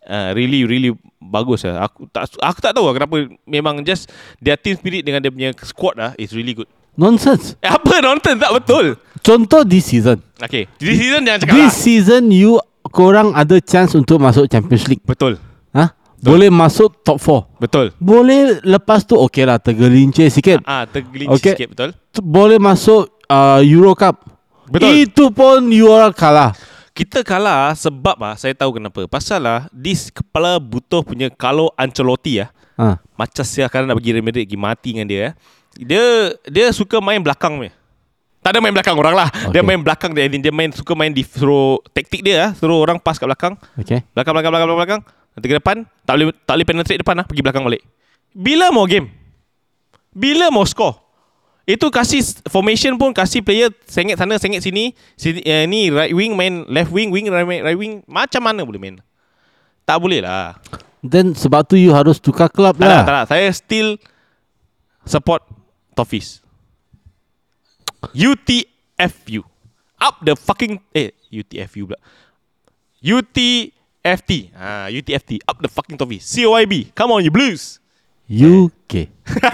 uh, 0.06 0.30
Really 0.32 0.62
really 0.62 0.94
Bagus 1.18 1.66
lah. 1.66 1.90
Aku 1.90 2.06
tak 2.06 2.30
aku 2.38 2.58
tak 2.62 2.70
tahu 2.70 2.86
lah 2.86 2.94
kenapa 2.94 3.16
Memang 3.48 3.82
just 3.82 4.12
Their 4.38 4.54
team 4.54 4.78
spirit 4.78 5.02
Dengan 5.02 5.18
dia 5.18 5.34
punya 5.34 5.50
squad 5.64 5.98
lah 5.98 6.14
Is 6.14 6.30
really 6.30 6.54
good. 6.54 6.70
Nonsense. 6.94 7.58
Eh, 7.58 7.66
Apa 7.66 7.98
nonton 7.98 8.38
tak 8.38 8.54
betul. 8.54 8.94
Contoh 9.18 9.66
this 9.66 9.90
season. 9.90 10.22
Okay 10.38 10.70
This 10.78 11.02
season 11.02 11.26
jangan 11.26 11.40
cakap 11.42 11.54
This 11.58 11.74
lah. 11.74 11.82
season 11.82 12.22
you 12.30 12.62
Korang 12.92 13.32
ada 13.34 13.58
chance 13.58 13.96
untuk 13.96 14.20
masuk 14.20 14.46
Champions 14.46 14.86
League. 14.86 15.02
Betul. 15.02 15.40
Ha? 15.74 15.90
Boleh 16.24 16.48
masuk 16.48 17.04
top 17.04 17.20
4 17.20 17.60
Betul 17.60 17.86
Boleh 18.00 18.64
lepas 18.64 19.04
tu 19.04 19.12
Okay 19.20 19.44
lah 19.44 19.60
tergelincir 19.60 20.32
sikit 20.32 20.64
Ah, 20.64 20.88
tergelincir 20.88 21.36
Okay. 21.36 21.52
sikit 21.52 21.68
betul 21.76 21.90
Tu 22.10 22.20
Boleh 22.24 22.56
masuk 22.56 23.12
uh, 23.28 23.60
Euro 23.60 23.92
Cup 23.92 24.24
Betul. 24.64 25.04
Itu 25.04 25.28
pun 25.28 25.68
you 25.68 25.92
orang 25.92 26.16
kalah 26.16 26.56
Kita 26.96 27.20
kalah 27.20 27.74
sebab 27.76 28.16
ah 28.22 28.34
saya 28.38 28.54
tahu 28.54 28.78
kenapa. 28.78 29.04
Pasal 29.10 29.42
lah 29.42 29.66
this 29.74 30.08
kepala 30.14 30.62
butuh 30.62 31.02
punya 31.02 31.26
kalau 31.28 31.68
Ancelotti 31.74 32.38
ah 32.38 32.48
ha. 32.78 32.96
macam 33.18 33.42
saya 33.42 33.66
sekarang 33.66 33.90
nak 33.90 33.98
Real 33.98 34.22
Madrid 34.22 34.46
pergi 34.46 34.58
mati 34.58 34.88
dengan 34.94 35.10
dia 35.10 35.20
eh. 35.20 35.32
Dia 35.74 36.04
dia 36.46 36.70
suka 36.70 37.02
main 37.02 37.18
belakang 37.18 37.58
punya. 37.58 37.74
Tak 38.46 38.54
ada 38.54 38.58
main 38.62 38.70
belakang 38.70 38.94
orang 38.94 39.16
lah. 39.18 39.26
Okay. 39.26 39.58
Dia 39.58 39.62
main 39.66 39.80
belakang 39.82 40.14
dia 40.14 40.30
dia 40.30 40.54
main 40.54 40.70
suka 40.70 40.94
main 40.94 41.10
di 41.10 41.26
suruh 41.26 41.82
taktik 41.90 42.22
dia 42.22 42.46
ah, 42.46 42.50
suruh 42.54 42.78
orang 42.78 43.02
pas 43.02 43.18
kat 43.18 43.26
belakang. 43.26 43.58
Okay 43.74 44.06
Belakang 44.14 44.32
belakang 44.38 44.52
belakang 44.54 44.68
belakang, 44.70 44.78
belakang. 44.78 45.02
Nanti 45.34 45.46
ke 45.50 45.58
depan 45.58 45.82
tak 46.06 46.14
boleh 46.14 46.26
tak 46.46 46.54
boleh 46.54 46.66
penetrate 46.66 47.00
depan 47.02 47.14
lah 47.18 47.26
pergi 47.26 47.42
belakang 47.42 47.66
balik. 47.66 47.82
Bila 48.34 48.70
mau 48.70 48.86
game? 48.86 49.10
Bila 50.14 50.50
mau 50.54 50.62
score? 50.66 51.02
Itu 51.64 51.88
kasih 51.88 52.20
formation 52.46 52.94
pun 53.00 53.10
kasih 53.10 53.40
player 53.40 53.72
sengit 53.88 54.20
sana 54.20 54.36
sengit 54.36 54.60
sini. 54.60 54.92
sini 55.16 55.40
uh, 55.42 55.64
ni 55.64 55.88
right 55.90 56.12
wing 56.12 56.36
main 56.36 56.68
left 56.68 56.92
wing 56.92 57.08
wing 57.08 57.26
right, 57.32 57.46
wing- 57.46 57.64
right 57.64 57.78
wing 57.78 58.04
macam 58.06 58.44
mana 58.44 58.62
boleh 58.62 58.78
main? 58.78 58.96
Tak 59.82 59.98
boleh 59.98 60.22
lah. 60.22 60.60
Then 61.04 61.36
sebab 61.36 61.68
tu 61.68 61.76
you 61.76 61.92
harus 61.92 62.16
tukar 62.16 62.48
club 62.48 62.80
Tak 62.80 62.84
nak, 62.84 62.88
lah 62.88 63.02
tak 63.04 63.14
nak. 63.14 63.24
Saya 63.28 63.48
still 63.52 63.96
support 65.04 65.44
Toffees. 65.96 66.44
UTFU. 68.12 69.40
Up 70.00 70.20
the 70.20 70.36
fucking 70.36 70.84
eh 70.92 71.16
UTFU 71.32 71.88
pula. 71.88 72.00
UTFT. 74.04 74.52
Ah, 74.52 74.92
UTFT. 74.92 75.40
Up 75.48 75.56
the 75.64 75.70
fucking 75.72 75.96
Toffees. 75.96 76.28
COIB. 76.28 76.92
Come 76.92 77.16
on 77.16 77.24
you 77.24 77.32
blues. 77.32 77.80
UK. 78.28 79.08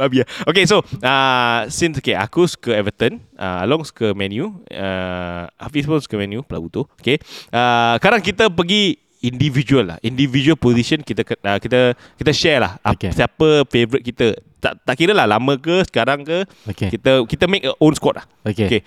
Babi 0.00 0.24
lah. 0.24 0.28
Okay 0.50 0.66
so 0.66 0.82
uh, 0.98 1.70
Since 1.70 2.02
okay 2.02 2.18
Aku 2.18 2.42
suka 2.42 2.74
Everton 2.74 3.22
uh, 3.38 3.62
Along 3.62 3.86
suka 3.86 4.10
menu 4.10 4.50
uh, 4.66 5.46
Hafiz 5.62 5.86
pun 5.86 6.02
suka 6.02 6.18
menu 6.18 6.42
Pelabu 6.42 6.66
tu 6.66 6.82
Okay 6.98 7.22
uh, 7.54 7.94
Sekarang 8.02 8.18
kita 8.18 8.50
pergi 8.50 8.98
Individual 9.22 9.94
lah 9.94 10.02
Individual 10.02 10.58
position 10.58 11.06
Kita 11.06 11.22
uh, 11.22 11.62
kita 11.62 11.94
kita 12.18 12.32
share 12.34 12.66
lah 12.66 12.82
Okay. 12.82 13.14
okay. 13.14 13.14
Siapa 13.14 13.62
favourite 13.70 14.02
kita 14.02 14.34
tak, 14.58 14.74
tak 14.82 14.94
kira 14.98 15.14
lah 15.14 15.30
Lama 15.30 15.54
ke 15.54 15.86
Sekarang 15.86 16.26
ke 16.26 16.42
Okay. 16.74 16.90
Kita 16.90 17.22
kita 17.22 17.46
make 17.46 17.62
a 17.62 17.78
own 17.78 17.94
squad 17.94 18.18
lah 18.18 18.26
Okay. 18.42 18.66
okay. 18.66 18.82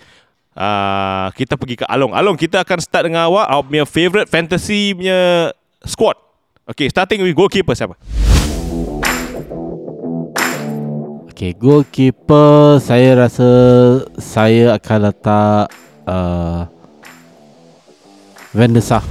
Uh, 0.57 1.29
kita 1.37 1.53
pergi 1.53 1.77
ke 1.77 1.85
Along 1.85 2.17
Along 2.17 2.33
kita 2.33 2.65
akan 2.65 2.81
start 2.81 3.05
dengan 3.05 3.29
awak 3.29 3.45
Awak 3.45 3.63
punya 3.69 3.85
favourite 3.85 4.25
fantasy 4.25 4.89
punya 4.97 5.53
squad 5.85 6.17
Okay 6.65 6.89
starting 6.89 7.21
with 7.21 7.37
goalkeeper 7.37 7.77
siapa? 7.77 7.93
Okay, 11.29 11.53
goalkeeper 11.53 12.81
saya 12.81 13.13
rasa 13.13 13.49
saya 14.17 14.73
akan 14.73 14.97
letak 15.05 15.69
uh, 16.09 16.65
Van 18.57 18.73
der 18.73 18.81
Sar. 18.81 19.05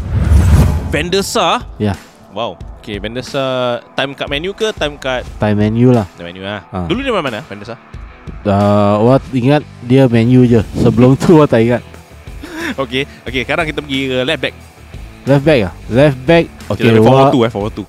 Van 0.90 1.06
der 1.06 1.22
Sar 1.22 1.62
Ya, 1.78 1.94
Wow 2.34 2.58
Okay 2.82 2.98
Van 2.98 3.14
der 3.14 3.22
Sar 3.22 3.86
Time 3.94 4.18
kat 4.18 4.26
menu 4.26 4.50
ke 4.50 4.74
Time 4.74 4.98
kat 4.98 5.22
time 5.38 5.54
menu 5.54 5.94
lah. 5.94 6.10
Time 6.18 6.34
menu 6.34 6.42
lah 6.42 6.66
Ha. 6.74 6.90
Dulu 6.90 7.06
dia 7.06 7.14
mana 7.14 7.22
mana 7.22 7.40
Van 7.46 7.62
der 7.62 7.70
Sar 7.70 7.78
Uh, 8.46 9.02
awak 9.02 9.26
ingat 9.34 9.62
dia 9.82 10.06
menu 10.06 10.46
je. 10.46 10.62
Sebelum 10.78 11.18
tu 11.18 11.38
awak 11.38 11.50
tak 11.50 11.62
ingat. 11.62 11.82
Okay 12.74 13.06
Okay 13.22 13.46
sekarang 13.46 13.64
kita 13.68 13.78
pergi 13.78 14.00
ke 14.10 14.16
left 14.26 14.40
back 14.42 14.54
Left 15.26 15.44
back 15.46 15.60
ah. 15.70 15.72
Left 15.86 16.18
back. 16.26 16.44
Okay 16.66 16.82
Kita 16.90 16.98
forward 17.02 17.30
awak, 17.30 17.38
2 17.38 17.46
eh 17.46 17.50
Forward 17.52 17.74
2 17.74 17.86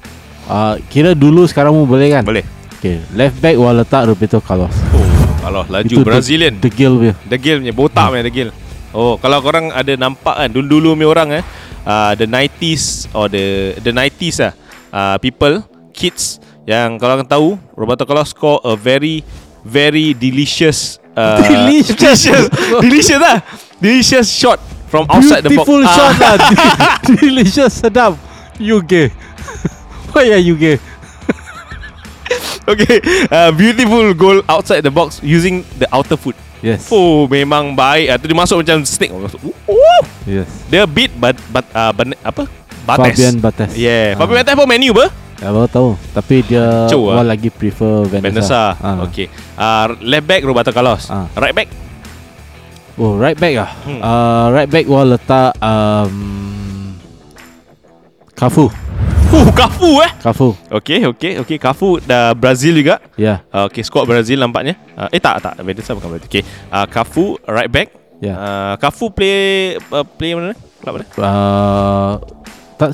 uh, 0.54 0.76
kira 0.88 1.12
dulu 1.18 1.42
sekarang 1.50 1.74
pun 1.74 1.86
boleh 1.90 2.08
kan? 2.14 2.24
Boleh 2.24 2.46
Okay, 2.78 3.02
left 3.18 3.42
back 3.42 3.58
awak 3.58 3.74
letak 3.82 4.06
Roberto 4.06 4.38
Carlos. 4.38 4.70
Oh 4.94 5.02
Kalau 5.42 5.66
laju 5.66 5.90
Itu 5.90 6.06
Brazilian 6.06 6.62
The, 6.62 6.70
the 6.70 6.72
Gil 6.72 6.94
punya. 7.02 7.16
The 7.26 7.38
Gil 7.42 7.58
punya 7.66 7.74
Botak 7.74 8.08
punya 8.14 8.24
The 8.30 8.34
Gil 8.34 8.50
Oh 8.94 9.18
kalau 9.18 9.42
korang 9.42 9.74
ada 9.74 9.94
nampak 9.98 10.36
kan 10.38 10.50
Dulu-dulu 10.54 10.94
punya 10.94 11.10
orang 11.10 11.30
eh 11.42 11.44
uh, 11.84 12.14
The 12.14 12.30
90s 12.30 13.12
Or 13.18 13.28
the 13.28 13.76
The 13.82 13.92
90s 13.92 14.36
lah 14.46 14.54
uh, 14.94 15.16
People 15.18 15.66
Kids 15.90 16.38
Yang 16.70 17.02
kalau 17.02 17.14
korang 17.18 17.30
tahu 17.30 17.48
Roberto 17.74 18.06
Carlos 18.06 18.30
score 18.30 18.62
a 18.62 18.78
very 18.78 19.26
Very 19.68 20.16
delicious 20.16 20.96
uh, 21.12 21.44
Delicious. 21.44 22.24
Delicious 22.80 23.20
lah 23.20 23.44
Delicious 23.84 24.28
shot 24.32 24.60
From 24.88 25.04
outside 25.12 25.44
the 25.44 25.52
box 25.52 25.68
Beautiful 25.68 25.82
Ah. 25.84 25.92
shot 25.92 26.14
lah. 26.16 26.36
Delicious 27.20 27.74
sedap. 27.84 28.16
You 28.56 28.80
gay. 28.80 29.12
Why 30.16 30.32
are 30.32 30.40
you 30.42 30.56
gay? 30.56 30.80
Okay 32.68 33.00
uh, 33.32 33.52
Beautiful 33.52 34.12
goal 34.16 34.40
Outside 34.48 34.84
the 34.84 34.92
box 34.92 35.20
Using 35.24 35.64
the 35.80 35.88
outer 35.92 36.16
foot 36.20 36.36
Yes. 36.60 36.90
Oh 36.92 37.30
memang 37.30 37.78
baik 37.78 38.06
ah, 38.12 38.16
tu 38.18 38.26
Dia 38.28 38.36
masuk 38.36 38.66
macam 38.66 38.82
snake 38.84 39.14
uh, 39.14 40.02
Yes. 40.26 40.50
Dia 40.68 40.84
beat 40.90 41.14
but, 41.16 41.38
but, 41.54 41.64
uh, 41.72 41.94
Apa 42.26 42.50
Bates 42.88 43.20
Fabian 43.20 43.36
Bates. 43.44 43.72
Yeah 43.76 44.16
Ah. 44.16 44.24
Fabian 44.24 44.40
Bates 44.40 44.56
pun 44.56 44.66
menu 44.66 44.96
ber 44.96 45.12
Ya, 45.38 45.54
baru 45.54 45.70
tahu. 45.70 45.90
Tapi 46.18 46.42
dia 46.42 46.90
awak 46.90 47.14
ah. 47.14 47.22
lagi 47.22 47.54
prefer 47.54 48.10
Van 48.10 48.26
Van 48.26 48.34
der 48.34 48.42
der 48.42 48.46
Sar. 48.48 48.74
Sar 48.74 48.98
Ah. 48.98 49.06
Okay 49.06 49.28
uh, 49.54 49.86
Left 50.02 50.26
back 50.26 50.42
Roberto 50.42 50.72
Carlos 50.72 51.06
Ah. 51.12 51.28
Right 51.36 51.54
back 51.54 51.68
Oh, 52.98 53.14
right 53.14 53.38
back 53.38 53.54
ah. 53.60 53.70
Hmm. 53.86 54.00
Uh, 54.02 54.46
right 54.50 54.66
back 54.66 54.86
awak 54.88 55.06
letak 55.14 55.52
um, 55.62 56.16
Cafu. 58.34 58.66
Oh 59.28 59.46
Cafu 59.52 60.00
eh 60.02 60.12
Cafu. 60.18 60.56
Okay 60.72 61.04
okay 61.06 61.32
okay 61.38 61.58
Cafu 61.60 62.00
dah 62.00 62.32
Brazil 62.32 62.74
juga 62.74 62.98
Ya. 63.14 63.44
uh, 63.52 63.68
Okay 63.68 63.84
squad 63.84 64.08
Brazil 64.08 64.40
nampaknya 64.40 64.80
uh, 64.96 65.12
Eh 65.12 65.20
tak 65.20 65.44
tak 65.44 65.60
Van 65.60 65.76
der 65.76 65.84
Sar 65.84 66.00
bukan 66.00 66.16
Brazil 66.16 66.26
Okay 66.26 66.42
uh, 66.72 66.88
Cafu 66.88 67.36
Right 67.44 67.68
back 67.68 67.92
Ya. 68.18 68.34
uh, 68.34 68.74
Cafu 68.80 69.12
play 69.12 69.76
uh, 69.92 70.02
Play 70.08 70.34
mana 70.34 70.56
Kelab 70.82 70.98
mana 70.98 71.06
Uh, 71.14 72.14
tak 72.78 72.94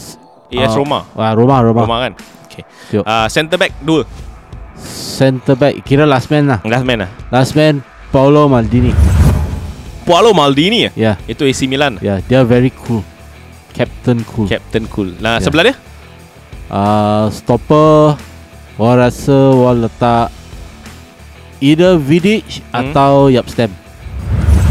AS 0.50 0.72
ah, 0.72 0.74
Roma 0.74 1.00
Ah, 1.14 1.32
Roma, 1.34 1.60
Roma. 1.60 1.82
Roma 1.84 1.98
kan 2.02 2.14
Okay 2.48 2.64
uh, 2.98 3.28
Center 3.28 3.58
back 3.58 3.74
Dua 3.80 4.08
Center 5.14 5.54
back 5.54 5.80
kira 5.82 6.04
last 6.04 6.28
man 6.28 6.48
lah. 6.48 6.60
Last 6.64 6.84
man 6.84 7.06
lah 7.06 7.10
Last 7.30 7.54
man 7.54 7.80
Paulo 8.10 8.46
Maldini. 8.46 8.92
Paolo 10.04 10.32
Maldini 10.32 10.86
ya 10.86 10.92
Ya. 10.94 11.14
Itu 11.26 11.44
AC 11.44 11.66
Milan 11.66 11.98
Ya, 12.00 12.20
dia 12.20 12.44
very 12.44 12.70
cool. 12.70 13.02
Captain 13.72 14.22
cool. 14.26 14.46
Captain 14.46 14.86
cool 14.88 15.14
Nah 15.18 15.38
Ya. 15.38 15.44
sebelah 15.44 15.64
dia 15.66 15.76
Uh, 16.68 17.28
stopper 17.30 18.18
Wah 18.76 18.96
rasa 18.96 19.34
Wah 19.52 19.74
letak 19.74 20.30
Either 21.60 21.96
Vidic 21.96 22.44
Hmm. 22.70 22.90
Atau 22.90 23.30
Yapstem 23.30 23.70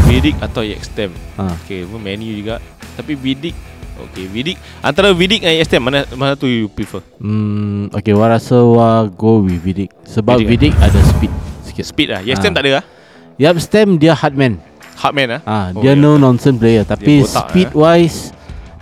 Vidic 0.03 0.35
atau 0.37 0.61
Yaxtem 0.61 1.09
ha. 1.35 1.55
Okay 1.59 1.81
pun 1.83 1.97
menu 1.97 2.35
juga 2.35 2.59
Tapi 2.93 3.15
Vidic 3.15 3.55
Okay 3.93 4.25
Vidic. 4.25 4.57
Antara 4.81 5.13
Vidic 5.13 5.45
dan 5.45 5.53
Yaxtem 5.53 5.81
Mana 5.81 6.01
mana 6.17 6.33
tu 6.33 6.49
you 6.49 6.65
prefer? 6.65 6.99
Hmm, 7.21 7.93
okay, 7.93 8.11
wah 8.11 8.25
rasa 8.25 8.57
wah 8.57 9.05
go 9.05 9.45
with 9.45 9.61
Vidic. 9.61 9.93
Sebab 10.09 10.41
Vidic, 10.41 10.73
Vidic, 10.73 10.73
ada 10.81 10.99
speed 11.13 11.31
sikit. 11.63 11.85
Speed 11.85 12.07
lah. 12.09 12.21
Yaxtem 12.25 12.51
Ah. 12.51 12.55
tak 12.57 12.63
ada 12.65 12.71
lah 12.81 12.85
Yapstem 13.33 13.97
dia 13.97 14.13
hard 14.13 14.33
man. 14.37 14.53
Hardman 14.93 15.27
lah 15.37 15.41
ah, 15.49 15.65
Oh, 15.73 15.81
Dia 15.81 15.97
ya. 15.97 15.99
no 15.99 16.21
nonsense 16.21 16.57
player. 16.61 16.85
Tapi 16.85 17.25
botak, 17.25 17.49
speed 17.49 17.69
wise 17.73 18.29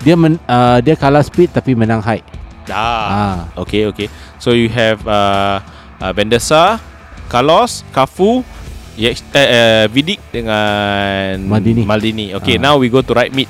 Dia 0.04 0.20
men, 0.20 0.36
uh, 0.44 0.84
dia 0.84 1.00
kalah 1.00 1.24
speed 1.24 1.56
Tapi 1.56 1.72
menang 1.72 2.04
height 2.04 2.24
Ah. 2.68 2.76
ah. 2.76 3.38
Okay 3.64 3.88
okay. 3.88 4.08
So 4.40 4.52
you 4.52 4.68
have 4.72 5.00
uh, 5.08 5.60
uh, 6.00 6.40
Sar 6.40 6.80
Carlos 7.32 7.84
Cafu 7.96 8.44
Yax, 9.00 9.24
eh, 9.34 9.40
uh, 9.40 9.84
Vidic 9.88 10.20
dengan 10.36 11.40
Maldini. 11.48 11.88
Maldini. 11.88 12.26
Okay 12.36 12.60
Ah. 12.60 12.64
now 12.70 12.74
we 12.76 12.92
go 12.92 13.00
to 13.00 13.16
right 13.16 13.32
mid 13.32 13.48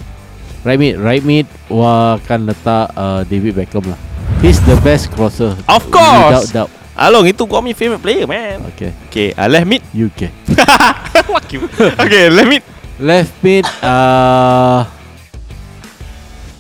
Right 0.62 0.78
mid 0.78 1.02
Right 1.02 1.24
mid. 1.26 1.50
Wah 1.70 2.22
akan 2.22 2.50
letak 2.50 2.94
uh, 2.94 3.26
David 3.26 3.58
Beckham 3.58 3.86
lah. 3.90 4.00
He's 4.46 4.62
the 4.66 4.78
best 4.86 5.10
crosser. 5.14 5.58
Of 5.70 5.90
course. 5.90 6.50
Without 6.50 6.50
doubt. 6.54 6.72
Along 7.02 7.26
itu 7.26 7.48
kau 7.50 7.64
my 7.66 7.74
favourite 7.74 8.04
player 8.04 8.30
man. 8.30 8.62
Okay. 8.76 8.94
Okay 9.10 9.28
uh, 9.34 9.50
left 9.50 9.66
mid. 9.66 9.82
UK 9.90 10.30
Fuck 11.30 11.50
you. 11.50 11.66
Okay 11.98 12.30
left 12.30 12.50
mid. 12.50 12.64
Left 13.02 13.34
mid 13.42 13.66
uh, 13.82 14.86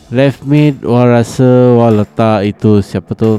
Left 0.10 0.42
mid 0.42 0.82
Wah 0.82 1.06
rasa 1.06 1.78
Wah 1.78 1.94
letak 1.94 2.50
itu 2.50 2.82
Siapa 2.82 3.14
tu? 3.14 3.38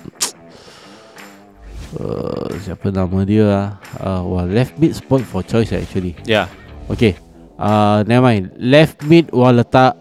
Uh, 1.98 2.46
Siapa 2.62 2.94
nama 2.94 3.26
dia 3.26 3.42
lah 3.42 3.66
uh, 3.98 4.22
Wah 4.22 4.46
left 4.46 4.78
mid 4.78 4.94
spot 4.94 5.26
for 5.26 5.42
choice 5.42 5.74
actually. 5.74 6.14
Yeah 6.22 6.46
Okay 6.86 7.18
uh, 7.58 8.06
Never 8.06 8.22
mind. 8.22 8.54
Left 8.54 9.02
mid 9.10 9.34
Wah 9.34 9.50
letak 9.50 9.98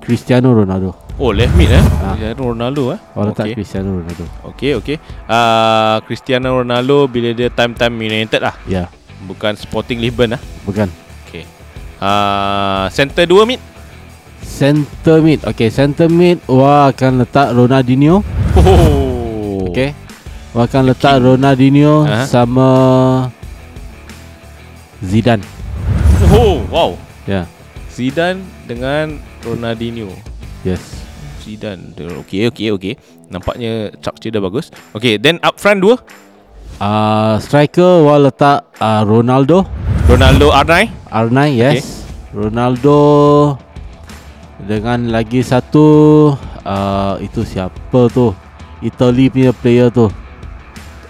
Cristiano 0.00 0.56
Ronaldo. 0.56 1.10
Oh 1.20 1.36
left 1.36 1.52
mid 1.52 1.68
eh? 1.68 1.84
Ah. 2.00 2.16
Cristiano 2.16 2.42
Ronaldo 2.56 2.82
eh? 2.96 2.98
Letak 3.12 3.44
Okay 3.44 3.52
Cristiano 3.52 3.88
Ronaldo. 4.00 4.24
Okay 4.56 4.70
okay 4.72 4.96
uh, 5.28 6.00
Cristiano 6.08 6.48
Ronaldo 6.64 7.12
Bila 7.12 7.36
dia 7.36 7.52
time-time 7.52 7.92
United 8.08 8.40
lah. 8.40 8.56
Ya. 8.64 8.72
Yeah, 8.72 8.86
Bukan 9.28 9.52
Sporting 9.60 10.00
Lisbon 10.00 10.32
lah 10.32 10.40
Bukan. 10.64 10.88
Okay 11.28 11.44
uh, 12.00 12.88
Center 12.88 13.28
2 13.28 13.44
mid? 13.44 13.60
Center 14.40 15.20
mid. 15.20 15.44
Okay 15.44 15.68
center 15.68 16.08
mid 16.08 16.40
Wah 16.48 16.88
akan 16.88 17.20
letak 17.20 17.52
Ronaldinho. 17.52 18.24
Oh. 18.56 19.68
Okay 19.68 19.92
Wah 20.56 20.64
akan 20.64 20.88
letak 20.88 21.20
Ronaldinho 21.20 22.08
Aha. 22.08 22.24
Sama 22.24 22.68
Zidane. 25.04 25.44
Oh 26.32 26.64
wow. 26.72 26.96
Ya. 27.28 27.44
Yeah. 27.44 27.46
Zidane 27.92 28.40
dengan 28.70 29.18
Ronaldinho. 29.42 30.14
Yes. 30.62 30.78
Zidane. 31.42 31.90
Okay 32.22 32.46
okay 32.46 32.70
okay. 32.70 32.94
Nampaknya 33.26 33.90
structure 33.98 34.30
dah 34.30 34.38
bagus. 34.38 34.70
Okay 34.94 35.18
then 35.18 35.42
up 35.42 35.58
front 35.58 35.82
2 35.82 35.98
uh, 36.78 37.34
Striker 37.42 38.06
Wah 38.06 38.22
letak 38.22 38.70
uh, 38.78 39.02
Ronaldo. 39.02 39.66
Ronaldo 40.06 40.54
R9 40.54 40.74
R9 41.06 41.38
yes. 41.54 42.02
Ronaldo 42.34 42.98
Dengan 44.58 45.06
lagi 45.14 45.38
satu 45.38 45.86
uh, 46.66 47.14
Itu 47.22 47.46
siapa 47.46 48.10
tu? 48.10 48.34
Italy 48.82 49.30
punya 49.30 49.52
player 49.54 49.90
tu. 49.90 50.10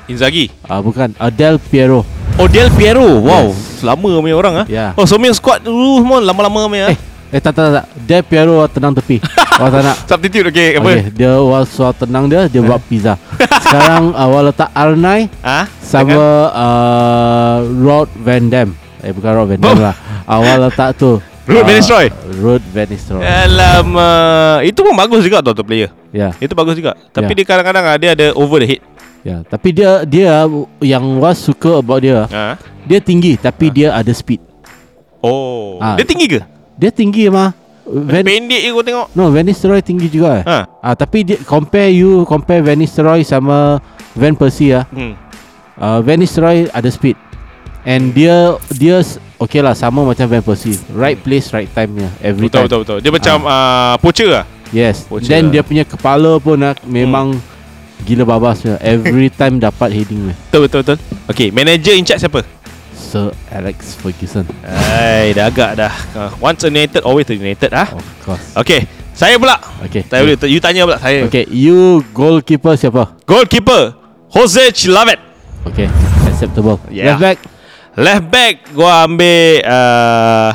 Inzaghi. 0.08 0.52
Uh, 0.68 0.80
Bukan. 0.80 1.12
Uh, 1.20 1.32
Del 1.32 1.60
Piero 1.60 2.04
Oh 2.40 2.48
Del 2.48 2.72
Piero. 2.72 3.20
Wow. 3.20 3.52
Yes. 3.52 3.84
Lama 3.84 4.08
punya 4.20 4.36
orang 4.36 4.54
ah. 4.64 4.66
Ya. 4.68 4.92
Oh 4.96 5.08
so 5.08 5.16
punya 5.16 5.32
squad 5.32 5.64
dulu 5.64 6.04
semua 6.04 6.20
Lama-lama 6.20 6.68
punya 6.68 6.92
Eh 6.92 7.09
Eh 7.30 7.38
tak 7.38 7.52
tak 7.52 7.66
tak 7.72 7.84
Del 8.00 8.22
Piero 8.22 8.58
tenang 8.66 8.90
tepi 8.92 9.22
Wah 9.60 9.68
tak 9.68 9.82
nak 9.82 9.96
Substitute 10.04 10.48
okay 10.48 10.74
apa? 10.74 10.90
Okay, 10.90 11.02
dia 11.12 11.32
wah 11.36 11.62
soal 11.62 11.92
tenang 11.92 12.26
dia 12.26 12.46
dia 12.46 12.58
buat 12.58 12.82
pizza. 12.82 13.14
Sekarang 13.62 14.10
awal 14.12 14.48
letak 14.48 14.66
R9 14.72 15.30
Ah, 15.38 15.68
sama 15.78 16.18
uh, 16.50 17.56
Rod 17.76 18.08
Van 18.16 18.44
Dam. 18.44 18.72
Eh 18.98 19.10
bukan 19.10 19.30
Rod 19.32 19.46
Van 19.46 19.58
Dam 19.58 19.70
Oh. 19.70 19.78
lah. 19.80 19.94
Awal 20.24 20.66
letak 20.66 20.96
tu. 20.96 21.20
Rod 21.44 21.62
Van 21.62 21.76
Nistelrooy? 21.76 22.08
Rod 22.36 22.62
Van 22.66 22.86
Nistelrooy. 22.86 23.22
Dalam 23.22 23.86
uh, 23.92 24.58
Itu 24.62 24.80
pun 24.80 24.94
bagus 24.94 25.20
juga 25.20 25.38
tau 25.40 25.50
tu 25.50 25.60
player 25.60 25.90
Ya, 26.08 26.30
Itu 26.36 26.52
bagus 26.52 26.74
juga 26.74 26.94
Tapi 27.10 27.32
Ya. 27.32 27.36
dia 27.36 27.44
kadang-kadang 27.44 27.84
ah, 27.84 27.96
Dia 27.96 28.10
ada 28.12 28.26
over 28.34 28.58
the 28.58 28.68
head 28.68 28.82
ya. 29.20 29.42
Tapi 29.44 29.68
dia 29.70 29.90
dia 30.04 30.46
yang 30.80 31.04
was 31.16 31.36
suka 31.38 31.78
about 31.78 32.00
dia. 32.00 32.24
ah. 32.24 32.54
Dia 32.82 32.98
tinggi 32.98 33.34
tapi 33.34 33.68
dia 33.68 33.92
ada 33.92 34.10
speed. 34.10 34.38
Oh 35.18 35.76
Ah. 35.78 35.94
Dia 35.94 36.02
tinggi 36.02 36.26
ke? 36.28 36.40
Dia 36.80 36.88
tinggi 36.88 37.28
mah. 37.28 37.52
Van, 37.90 38.22
Pendek 38.22 38.60
je 38.62 38.70
kau 38.70 38.84
tengok 38.86 39.06
no, 39.18 39.34
Van 39.34 39.42
Nistelrooy 39.42 39.82
tinggi 39.82 40.06
juga. 40.08 40.40
Eh. 40.40 40.44
ha. 40.46 40.58
Ah, 40.80 40.94
tapi 40.94 41.26
dia 41.26 41.36
compare 41.42 41.90
you 41.90 42.22
compare 42.24 42.62
Van 42.62 42.78
Nistelrooy 42.78 43.26
sama 43.26 43.82
Van 44.16 44.32
Persie 44.32 44.72
ah. 44.78 44.86
hmm. 44.88 45.12
Uh, 45.80 45.98
Van 46.04 46.16
Nistelrooy 46.16 46.70
ada 46.70 46.88
speed. 46.88 47.18
And 47.82 48.12
dia 48.12 48.54
dia 48.76 49.00
okay 49.40 49.58
lah 49.64 49.72
sama 49.74 50.06
macam 50.06 50.24
Van 50.30 50.40
Persie. 50.40 50.78
Right 50.94 51.18
place 51.18 51.50
right 51.52 51.68
time 51.68 51.98
nya 51.98 52.08
every 52.22 52.46
Betul 52.48 52.64
time. 52.64 52.64
betul 52.68 52.80
betul 52.86 52.98
Dia 53.02 53.12
macam 53.12 53.36
uh, 53.44 53.94
Poacher 53.98 54.28
lah 54.30 54.44
Yes. 54.70 55.04
Poacher 55.10 55.26
Then 55.34 55.50
lah. 55.50 55.52
dia 55.58 55.62
punya 55.66 55.84
kepala 55.84 56.38
pun 56.38 56.62
ah, 56.62 56.78
memang 56.86 57.34
gila 58.06 58.22
babas. 58.24 58.62
Every 58.80 59.28
time 59.40 59.58
dapat 59.58 59.90
heading. 59.90 60.30
Betul 60.48 60.70
betul 60.70 60.80
betul 60.86 60.96
Okay 61.26 61.50
Manager 61.50 61.92
in 61.96 62.06
charge 62.06 62.22
siapa? 62.22 62.46
Sir 63.10 63.34
Alex 63.50 63.98
Ferguson. 63.98 64.46
Hai 64.62 65.34
dah 65.34 65.50
agak 65.50 65.74
dah 65.74 65.90
uh, 66.14 66.30
Once 66.38 66.62
United 66.62 67.02
Always 67.02 67.26
United 67.26 67.74
ah. 67.74 67.90
Of 67.90 68.06
course. 68.22 68.54
Okay 68.54 68.86
Saya 69.18 69.34
pula 69.34 69.58
Okay. 69.82 70.06
Saya 70.06 70.22
boleh 70.22 70.38
You 70.46 70.62
tanya 70.62 70.86
pula 70.86 70.94
saya 71.02 71.26
Okay, 71.26 71.42
you 71.50 72.06
goalkeeper 72.14 72.78
siapa? 72.78 73.18
Goalkeeper 73.26 73.98
Jose 74.30 74.70
Chilavet 74.70 75.18
Okay, 75.66 75.90
acceptable. 76.30 76.78
Yeah. 76.86 77.18
Left 77.18 77.22
back 77.26 77.38
Left 77.98 78.26
back 78.30 78.54
Gua 78.78 79.10
ambil 79.10 79.58
uh, 79.66 80.50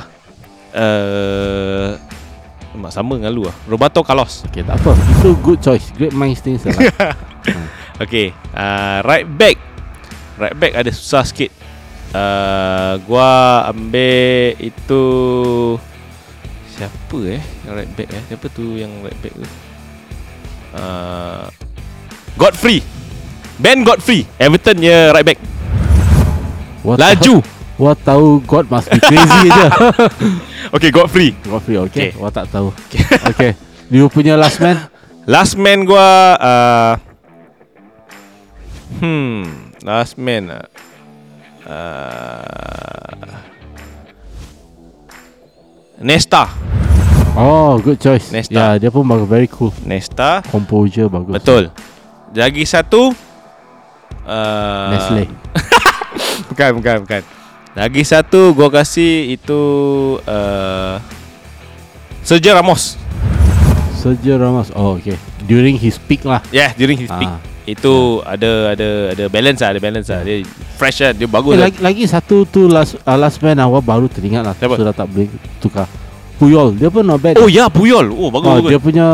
uh, 0.80 1.90
mak 2.80 2.92
sama 2.96 3.20
dengan 3.20 3.36
lu 3.36 3.44
lah 3.52 3.56
Roberto 3.68 4.00
Carlos 4.00 4.48
Okay, 4.48 4.64
tak 4.64 4.80
apa. 4.80 4.96
Itu 5.20 5.36
good 5.44 5.60
choice. 5.60 5.92
Great 6.00 6.16
minds 6.16 6.40
think 6.40 6.64
alike. 6.64 6.96
Okay 8.08 8.32
uh, 8.56 9.04
Right 9.04 9.28
back 9.28 9.60
Right 10.40 10.56
back 10.56 10.72
ada 10.80 10.92
susah 10.96 11.28
sikit 11.28 11.65
uh, 12.14 13.00
Gua 13.08 13.66
ambil 13.72 14.60
Itu 14.60 15.04
Siapa 16.76 17.18
eh 17.26 17.42
Yang 17.66 17.74
right 17.74 17.92
back 17.96 18.10
eh 18.12 18.24
Siapa 18.30 18.46
tu 18.52 18.76
yang 18.76 18.92
right 19.02 19.18
back 19.24 19.34
tu 19.34 19.46
uh, 20.76 21.48
Godfrey 22.36 22.84
Ben 23.56 23.82
Godfrey 23.88 24.28
Everton 24.36 24.84
ya 24.84 25.16
right 25.16 25.24
back 25.24 25.40
What 26.84 27.00
Laju 27.00 27.40
what 27.82 28.00
tahu 28.04 28.40
God 28.44 28.72
must 28.72 28.88
be 28.92 29.00
crazy 29.00 29.48
je. 29.52 29.68
Okay 30.76 30.90
Godfrey 30.92 31.32
Godfrey, 31.48 31.78
okay? 31.80 32.12
Okay. 32.12 32.32
Tak 32.32 32.52
tahu. 32.52 32.72
Okay. 33.32 33.56
You 33.94 34.10
punya 34.10 34.34
last 34.34 34.58
man? 34.60 34.90
Last 35.30 35.56
man 35.62 35.86
gua 35.86 36.36
uh, 36.42 36.94
Hmm 38.98 39.72
Last 39.86 40.18
man 40.18 40.50
uh, 40.50 40.66
uh, 41.66 43.26
Nesta 46.02 46.48
Oh, 47.36 47.76
good 47.84 48.00
choice. 48.00 48.32
Nesta. 48.32 48.56
Yeah, 48.56 48.74
dia 48.80 48.88
pun 48.88 49.04
bagus. 49.04 49.28
Very 49.28 49.52
cool. 49.52 49.76
Nesta 49.84 50.40
Composure 50.48 51.12
bagus. 51.12 51.36
Betul 51.36 51.68
Lagi 52.32 52.64
satu 52.64 53.12
uh, 54.24 54.88
Nestle. 54.96 55.28
Bukan 56.52 56.80
bukan 56.80 56.96
bukan 57.04 57.22
Lagi 57.76 58.08
satu 58.08 58.56
gua 58.56 58.72
kasih 58.72 59.36
itu 59.36 59.62
uh, 60.24 60.96
Sergio 62.24 62.56
Ramos 62.56 62.96
Sergio 64.00 64.40
Ramos. 64.40 64.72
Oh, 64.72 64.96
okay. 64.96 65.20
During 65.44 65.76
his 65.76 66.00
peak 66.00 66.24
lah. 66.24 66.40
Yeah 66.56 66.72
during 66.80 66.96
his 66.96 67.12
peak 67.12 67.28
Ah. 67.28 67.55
Itu 67.66 68.22
ada 68.22 68.72
ada 68.72 68.88
ada 69.12 69.24
balance 69.26 69.58
lah 69.58 69.74
Ada 69.74 69.82
balance 69.82 70.08
lah 70.08 70.22
Dia 70.22 70.46
fresh 70.78 71.02
lah 71.02 71.12
Dia 71.12 71.26
bagus 71.26 71.52
Eh, 71.52 71.58
lah 71.58 71.66
lagi, 71.68 71.80
lagi 71.82 72.04
satu 72.06 72.46
tu 72.46 72.66
last 72.66 72.94
uh, 73.00 73.18
last 73.18 73.42
man 73.42 73.58
awak 73.58 73.82
baru 73.82 74.06
teringat 74.06 74.42
lah. 74.42 74.54
Siapa? 74.54 74.78
Sudah 74.78 74.94
tak 74.94 75.10
boleh 75.10 75.26
tukar. 75.58 75.90
Puyol. 76.36 76.76
Dia 76.76 76.88
pun 76.88 77.02
not 77.02 77.18
bad. 77.18 77.40
Oh 77.40 77.48
ya 77.48 77.66
Puyol 77.68 78.12
Oh 78.12 78.30
bagus, 78.30 78.46
Oh, 78.46 78.56
bagus. 78.60 78.70
dia 78.70 78.80
punya 78.80 79.08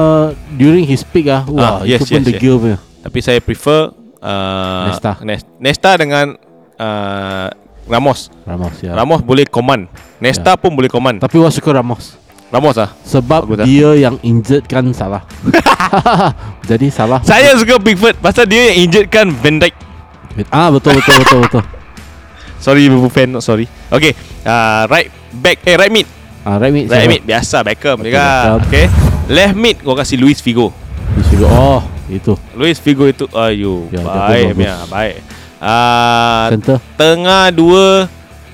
during 0.52 0.84
his 0.84 1.02
peak 1.02 1.28
ah. 1.28 1.46
Wah, 1.46 1.80
Ah, 1.80 1.88
yes, 1.88 2.02
itu 2.02 2.12
pun 2.12 2.20
yes, 2.20 2.28
the 2.28 2.34
yes. 2.34 2.42
gear 2.42 2.56
punya. 2.58 2.78
Tapi 3.02 3.20
saya 3.20 3.40
prefer 3.40 3.82
uh, 4.20 4.84
Nesta. 4.86 5.12
Nes- 5.22 5.50
Nesta 5.58 5.92
dengan 5.96 6.36
uh, 6.76 7.48
Ramos 7.86 8.30
Ramos 8.42 8.76
ya. 8.80 8.94
Ramos 8.94 9.22
boleh 9.22 9.44
command 9.44 9.90
Nesta 10.18 10.54
pun 10.54 10.70
boleh 10.72 10.88
command 10.88 11.18
Tapi 11.18 11.38
wah 11.38 11.50
suka 11.50 11.72
Ramos. 11.72 12.14
Ramos 12.52 12.76
lah 12.76 12.92
Sebab 13.02 13.48
Bagus 13.48 13.58
lah. 13.58 13.66
dia 13.66 13.90
yang 13.98 14.20
injured 14.22 14.68
kan 14.68 14.84
salah. 14.92 15.24
Jadi 16.70 16.92
salah. 16.92 17.24
Saya 17.24 17.56
suka 17.56 17.80
Pickford 17.80 18.20
Pasal 18.20 18.44
dia 18.44 18.70
yang 18.70 18.86
injuredkan 18.86 19.32
Van 19.32 19.56
Dijk 19.56 19.72
Ah 20.52 20.68
betul 20.68 20.96
betul 20.96 21.16
betul 21.24 21.40
betul. 21.42 21.64
Sorry 22.64 22.86
Liverpool 22.86 23.08
fan 23.08 23.32
not 23.32 23.42
Sorry 23.42 23.66
Okay 23.88 24.12
uh, 24.44 24.84
Right 24.86 25.08
back 25.34 25.64
Eh 25.64 25.76
right 25.76 25.90
mid 25.90 26.08
Ah 26.44 26.60
right 26.60 26.70
mid. 26.70 26.86
Right 26.86 27.04
siapa? 27.04 27.14
mid 27.14 27.22
Biasa 27.24 27.58
Beckham 27.64 27.98
Okay, 27.98 28.12
juga. 28.12 28.26
Okay 28.62 28.86
Left 29.28 29.56
mid 29.56 29.78
Gua 29.80 29.96
kasih 29.96 30.18
Luis 30.18 30.40
Figo 30.40 30.76
Luis 31.12 31.28
Figo. 31.28 31.48
Oh 31.48 31.82
itu. 32.08 32.36
Luis 32.52 32.76
Figo 32.78 33.08
itu 33.08 33.24
Ayo 33.32 33.88
Ya, 33.88 34.04
Baik 34.04 34.52
ya, 34.54 34.76
Baik 34.86 35.16
uh, 35.58 36.46
Center. 36.52 36.78
Tengah 36.94 37.48
dua 37.50 38.12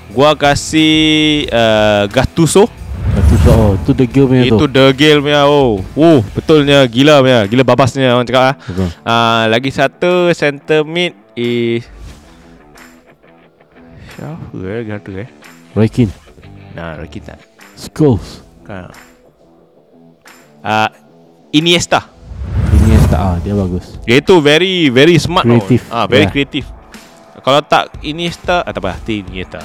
Gua 0.08 0.32
kasih 0.32 1.44
uh, 1.50 2.06
Gattuso 2.06 2.70
Satu 3.10 3.34
shot. 3.38 3.56
Oh 3.56 3.72
tu 3.80 3.92
the 3.92 4.04
gear 4.04 4.24
punya 4.24 4.42
Itu 4.44 4.56
tu. 4.56 4.66
The 4.68 4.84
Gale 4.92 5.20
punya 5.20 5.42
Oh 5.44 5.80
Oh 5.94 6.18
betulnya 6.30 6.84
Gila 6.84 7.18
punya 7.18 7.40
Gila 7.44 7.62
babasnya 7.62 8.10
orang 8.10 8.24
cakap 8.24 8.44
ah. 8.44 8.54
Betul. 8.60 8.88
uh, 9.02 9.42
Lagi 9.48 9.70
satu 9.70 10.12
Center 10.32 10.80
mid 10.82 11.16
is 11.34 11.82
Siapa 14.10 14.56
eh 14.58 14.82
Gatu 14.84 15.10
eh 15.16 15.28
Roy 15.72 15.86
Keane. 15.86 16.10
Nah 16.72 16.96
Rocky 16.96 17.18
tak 17.18 17.38
Scholes. 17.74 18.42
kan 18.62 18.90
uh, 20.60 20.88
Iniesta 21.50 22.02
Iniesta 22.76 23.16
ah 23.16 23.36
dia 23.38 23.52
bagus. 23.52 23.96
Dia 24.02 24.18
tu 24.20 24.38
very 24.38 24.88
Very 24.88 25.16
smart 25.16 25.42
tau. 25.42 25.54
Creative. 25.56 25.82
ah, 25.88 26.04
Very 26.04 26.24
Yeah. 26.24 26.32
creative 26.32 26.66
Kalau 27.38 27.60
tak 27.62 27.94
Iniesta 28.00 28.60
ah, 28.60 28.68
Tak 28.68 28.80
apa 28.80 28.90
Hati 28.92 29.22
Iniesta 29.22 29.62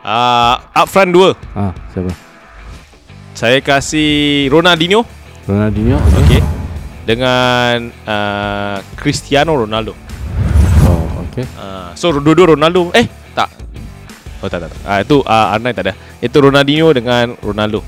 uh, 0.00 0.54
Up 0.70 0.86
front 0.86 1.10
dua 1.10 1.36
Ah 1.52 1.72
siapa? 1.90 2.10
Saya 3.40 3.64
kasih 3.64 4.10
Ronaldinho 4.52 5.00
Ronaldinho. 5.48 5.96
Okay, 5.96 6.36
okay. 6.36 6.40
Dengan 7.08 7.88
uh, 8.04 8.76
Cristiano 8.94 9.56
Ronaldo 9.56 9.96
Oh 10.84 11.24
okay. 11.24 11.48
Uh, 11.56 11.88
so 11.96 12.12
dua-dua 12.12 12.52
Ronaldo 12.52 12.92
Eh 12.92 13.08
tak 13.32 13.48
Oh 14.40 14.48
tak 14.48 14.60
tak, 14.60 14.68
tak. 14.68 14.80
Ah, 14.84 15.00
Itu 15.00 15.24
uh, 15.24 15.56
R9 15.56 15.66
tak 15.72 15.84
ada 15.88 15.92
Itu 16.20 16.36
Ronaldinho 16.38 16.92
dengan 16.92 17.32
Ronaldo 17.40 17.80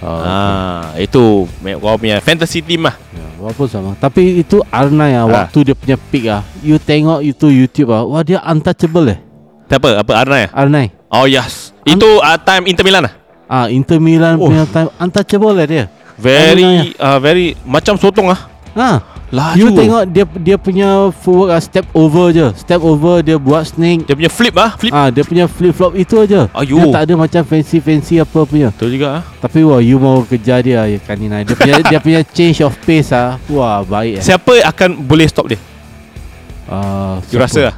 Oh, 0.00 0.16
okay. 0.16 0.24
ah, 0.24 0.84
Itu 0.96 1.22
me- 1.60 1.76
Kau 1.76 2.00
punya 2.00 2.16
fantasy 2.18 2.64
team 2.64 2.88
lah 2.88 2.96
Ya, 3.12 3.26
walaupun 3.36 3.68
sama. 3.68 3.92
Tapi 4.00 4.40
itu 4.40 4.64
R9 4.64 4.96
ah, 4.96 5.04
Ah. 5.04 5.24
waktu 5.44 5.58
dia 5.62 5.76
punya 5.76 6.00
peak 6.00 6.24
ah. 6.26 6.40
You 6.64 6.80
tengok 6.80 7.20
itu 7.20 7.52
YouTube 7.52 7.92
ah. 7.92 8.00
Wah 8.00 8.24
dia 8.24 8.40
untouchable 8.40 9.12
eh. 9.12 9.20
Tak 9.68 9.84
apa 9.84 10.00
Apa 10.00 10.24
R9 10.24 10.32
ah? 10.48 10.50
R9. 10.64 10.78
Oh 11.12 11.28
yes 11.28 11.76
Itu 11.84 12.08
uh, 12.18 12.40
time 12.40 12.64
Inter 12.64 12.80
Milan 12.80 13.04
lah 13.04 13.19
Ah 13.50 13.66
Inter 13.66 13.98
Milan 13.98 14.38
Oh. 14.38 14.46
punya 14.46 14.62
time 14.70 14.86
untouchable 14.94 15.50
lah 15.50 15.66
dia. 15.66 15.84
Very 16.14 16.94
uh, 16.94 17.18
Very 17.18 17.58
Macam 17.66 17.98
sotong 17.98 18.30
lah 18.30 18.46
Ha. 18.70 19.02
Laju 19.34 19.58
You 19.58 19.74
tengok 19.74 20.02
dia 20.10 20.22
dia 20.38 20.54
punya 20.58 21.10
footwork 21.10 21.50
ah, 21.50 21.58
step 21.58 21.86
over 21.90 22.30
je. 22.30 22.46
Step 22.54 22.78
over 22.82 23.18
dia 23.18 23.34
buat 23.34 23.66
snake. 23.66 24.06
Dia 24.06 24.14
punya 24.14 24.30
flip 24.30 24.54
ah 24.54 24.70
Flip 24.78 24.90
Ah 24.94 25.10
dia 25.10 25.26
punya 25.26 25.50
flip 25.50 25.74
flop 25.74 25.98
itu 25.98 26.14
aja. 26.18 26.46
Ayuh. 26.54 26.78
Dia 26.78 26.94
tak 26.94 27.02
ada 27.10 27.14
macam 27.18 27.42
fancy 27.42 27.82
fancy 27.82 28.22
apa 28.22 28.46
punya. 28.46 28.70
Betul 28.70 28.94
juga 28.94 29.18
ah. 29.18 29.22
Tapi 29.42 29.66
wah 29.66 29.82
you 29.82 29.98
mau 29.98 30.22
kejar 30.22 30.62
dia 30.62 30.86
ya 30.86 30.98
Kanina. 31.02 31.42
Dia 31.42 31.54
punya 31.58 31.74
dia 31.82 31.98
punya 31.98 32.20
change 32.22 32.62
of 32.62 32.74
pace 32.86 33.10
ah. 33.10 33.38
Wah 33.50 33.82
baik 33.82 34.18
eh. 34.18 34.22
Siapa 34.22 34.62
akan 34.66 35.02
boleh 35.02 35.26
stop 35.26 35.50
dia 35.50 35.58
Ah, 36.70 37.18
You 37.26 37.38
siapa? 37.38 37.50
rasa 37.50 37.60
lah 37.70 37.76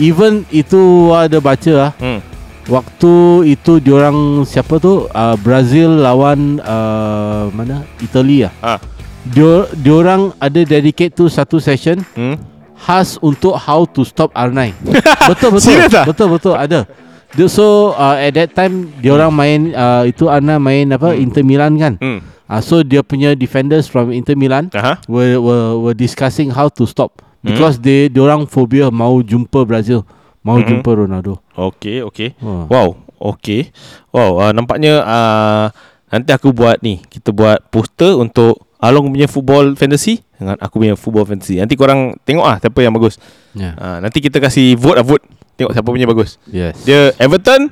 Even 0.00 0.48
itu 0.48 1.12
ada 1.12 1.36
baca 1.44 1.72
ah. 1.76 1.92
hmm. 2.00 2.29
Waktu 2.70 3.12
itu 3.50 3.82
diorang 3.82 4.46
siapa 4.46 4.78
tu 4.78 5.04
uh, 5.04 5.34
Brazil 5.42 5.90
lawan 5.98 6.62
uh, 6.62 7.50
mana 7.50 7.82
Italy 7.98 8.46
ah. 8.46 8.52
Ah. 8.62 8.78
Dia 9.26 9.66
diorang 9.74 10.30
ada 10.38 10.62
dedicate 10.62 11.10
tu 11.10 11.26
satu 11.26 11.58
session 11.58 11.98
Hmm. 12.14 12.38
khas 12.78 13.18
untuk 13.18 13.58
how 13.58 13.82
to 13.84 14.06
stop 14.06 14.30
R9. 14.32 14.70
betul 15.34 15.50
betul. 15.52 15.66
Serious 15.66 15.92
ah? 15.92 16.06
Betul 16.06 16.28
betul 16.30 16.54
ada. 16.54 16.86
Dia- 17.34 17.50
So 17.50 17.90
uh, 17.92 18.14
at 18.14 18.38
that 18.38 18.54
time 18.54 18.94
dia 19.02 19.12
orang 19.12 19.30
main 19.30 19.60
uh, 19.70 20.06
itu 20.06 20.30
Ana 20.30 20.56
main 20.56 20.86
apa 20.90 21.10
Inter 21.14 21.42
Milan 21.42 21.74
kan. 21.74 21.98
Hmm. 21.98 22.22
Uh, 22.46 22.62
so 22.62 22.82
dia 22.82 23.02
punya 23.02 23.34
defenders 23.34 23.86
from 23.86 24.10
Inter 24.10 24.34
Milan 24.34 24.70
Aha. 24.74 24.98
were 25.06 25.38
were, 25.38 25.74
were 25.78 25.94
discussing 25.94 26.50
how 26.50 26.66
to 26.66 26.82
stop 26.82 27.18
because 27.42 27.78
they 27.78 28.06
dia 28.06 28.22
orang 28.22 28.42
phobia 28.46 28.90
mau 28.90 29.22
jumpa 29.22 29.62
Brazil, 29.62 30.02
mau 30.42 30.56
Mhm. 30.56 30.66
jumpa 30.66 30.90
Ronaldo. 30.94 31.32
Okay, 31.50 32.00
okay. 32.00 32.32
Oh. 32.40 32.64
Wow, 32.66 32.88
okay. 33.34 33.68
Wow, 34.08 34.40
uh, 34.40 34.52
nampaknya 34.52 35.00
uh, 35.00 35.66
nanti 36.08 36.30
aku 36.30 36.50
buat 36.50 36.80
ni. 36.80 37.00
Kita 37.02 37.30
buat 37.30 37.68
poster 37.68 38.14
untuk 38.14 38.66
Along 38.80 39.12
punya 39.12 39.28
football 39.28 39.76
fantasy 39.76 40.24
dengan 40.40 40.56
aku 40.56 40.80
punya 40.80 40.96
football 40.96 41.28
fantasy. 41.28 41.60
Nanti 41.60 41.76
korang 41.76 42.16
tengok 42.24 42.48
ah 42.48 42.56
siapa 42.56 42.80
yang 42.80 42.96
bagus. 42.96 43.20
Yeah. 43.52 43.76
Uh, 43.76 44.00
nanti 44.00 44.24
kita 44.24 44.40
kasih 44.40 44.72
vote 44.72 44.96
lah 44.96 45.04
vote. 45.04 45.20
Tengok 45.60 45.76
siapa 45.76 45.84
punya 45.84 46.08
bagus. 46.08 46.40
Yes. 46.48 46.80
Dia 46.88 47.12
Everton 47.20 47.68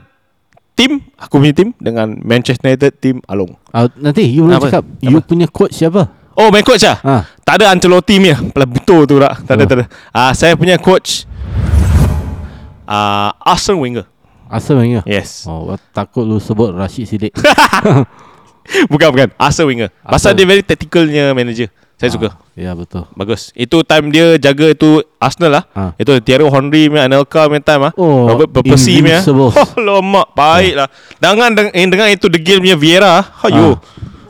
team 0.76 1.00
aku 1.16 1.40
punya 1.40 1.56
team 1.56 1.72
dengan 1.80 2.12
Manchester 2.20 2.68
United 2.68 2.92
team 3.00 3.24
Along. 3.24 3.56
Uh, 3.72 3.88
nanti 3.96 4.28
you 4.28 4.44
boleh 4.44 4.60
Apa? 4.60 4.68
cakap 4.68 4.84
you 5.00 5.16
Apa? 5.16 5.24
punya 5.24 5.46
coach 5.48 5.80
siapa? 5.80 6.12
Oh, 6.36 6.52
main 6.52 6.60
coach 6.60 6.84
ah? 6.84 7.00
Ah. 7.00 7.22
Tak 7.40 7.56
ada 7.56 7.72
Ancelotti 7.72 8.20
punya. 8.20 8.36
Pelah 8.52 8.68
betul 8.68 9.08
tu 9.08 9.16
tak. 9.16 9.48
Tak 9.48 9.54
ada, 9.56 9.64
Oh. 9.64 9.66
tak 9.66 9.76
ada. 9.80 9.84
Ah, 10.12 10.32
saya 10.36 10.60
punya 10.60 10.76
coach 10.76 11.24
ah 12.88 13.36
Arsene 13.44 13.76
Wenger. 13.76 14.06
Arsene 14.48 14.80
Wenger. 14.80 15.02
Yes. 15.04 15.44
Oh, 15.44 15.76
takut 15.92 16.24
lu 16.24 16.40
sebut 16.40 16.72
Rashid 16.72 17.04
Siddiq. 17.04 17.36
bukan 18.92 19.08
bukan 19.12 19.28
Arsene 19.36 19.68
Wenger. 19.68 19.88
Pasal 20.00 20.32
dia 20.32 20.48
very 20.48 20.64
tacticalnya 20.64 21.36
manager. 21.36 21.68
Saya 21.98 22.14
suka. 22.14 22.30
Ah, 22.30 22.38
ya 22.54 22.72
betul. 22.78 23.10
Bagus. 23.18 23.50
Itu 23.58 23.82
time 23.82 24.14
dia 24.14 24.38
jaga 24.38 24.70
itu 24.70 25.02
Arsenal 25.18 25.50
lah. 25.50 25.64
Ah. 25.74 25.90
Itu 25.98 26.14
Thierry 26.22 26.46
Henry 26.46 26.86
punya 26.86 27.10
Anelka 27.10 27.50
punya 27.50 27.58
time 27.58 27.90
ah. 27.90 27.92
Oh, 27.98 28.30
Robert 28.30 28.54
Percy 28.62 29.02
punya. 29.02 29.18
Oh, 29.26 29.50
lama 29.82 30.22
baik 30.30 30.78
lah. 30.78 30.88
Dengan 31.18 31.50
dengan, 31.58 31.74
dengan 31.74 32.06
itu 32.06 32.30
The 32.30 32.38
Gale 32.38 32.62
punya 32.62 32.78
Vieira. 32.78 33.14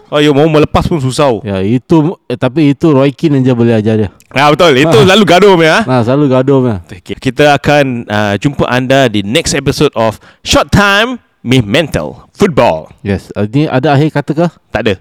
Ayo. 0.08 0.30
Ayo 0.30 0.30
mau 0.36 0.48
melepas 0.48 0.84
pun 0.88 0.98
susah. 1.00 1.40
Ya 1.44 1.60
itu 1.60 2.16
eh, 2.28 2.38
tapi 2.40 2.72
itu 2.72 2.88
Roy 2.92 3.12
Keane 3.12 3.44
je 3.44 3.52
boleh 3.52 3.76
ajar 3.76 3.94
dia. 3.96 4.10
Ah 4.32 4.48
betul. 4.52 4.72
Itu 4.76 4.98
lalu 5.04 5.24
gaduh 5.28 5.52
punya. 5.56 5.80
ah. 5.80 5.82
Nah, 5.84 6.00
selalu 6.04 6.24
gaduh 6.32 6.56
punya. 6.64 6.78
Okay. 6.88 7.16
Kita 7.16 7.56
akan 7.56 8.08
uh, 8.08 8.34
jumpa 8.40 8.64
anda 8.68 9.08
di 9.08 9.20
next 9.24 9.52
episode 9.52 9.92
of 9.92 10.16
Short 10.40 10.72
Time 10.72 11.20
Me 11.44 11.60
Mental 11.60 12.28
Football. 12.32 12.92
Yes. 13.04 13.28
Uh, 13.36 13.44
ni 13.48 13.68
ada 13.68 13.92
akhir 13.94 14.16
kata 14.16 14.30
ke? 14.32 14.46
Tak 14.72 14.80
ada. 14.84 14.94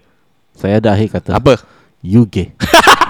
Saya 0.57 0.83
ada 0.83 0.89
akhir 0.93 1.15
kata. 1.15 1.29
Apa? 1.37 1.59
You 2.03 2.27
gay. 2.27 2.51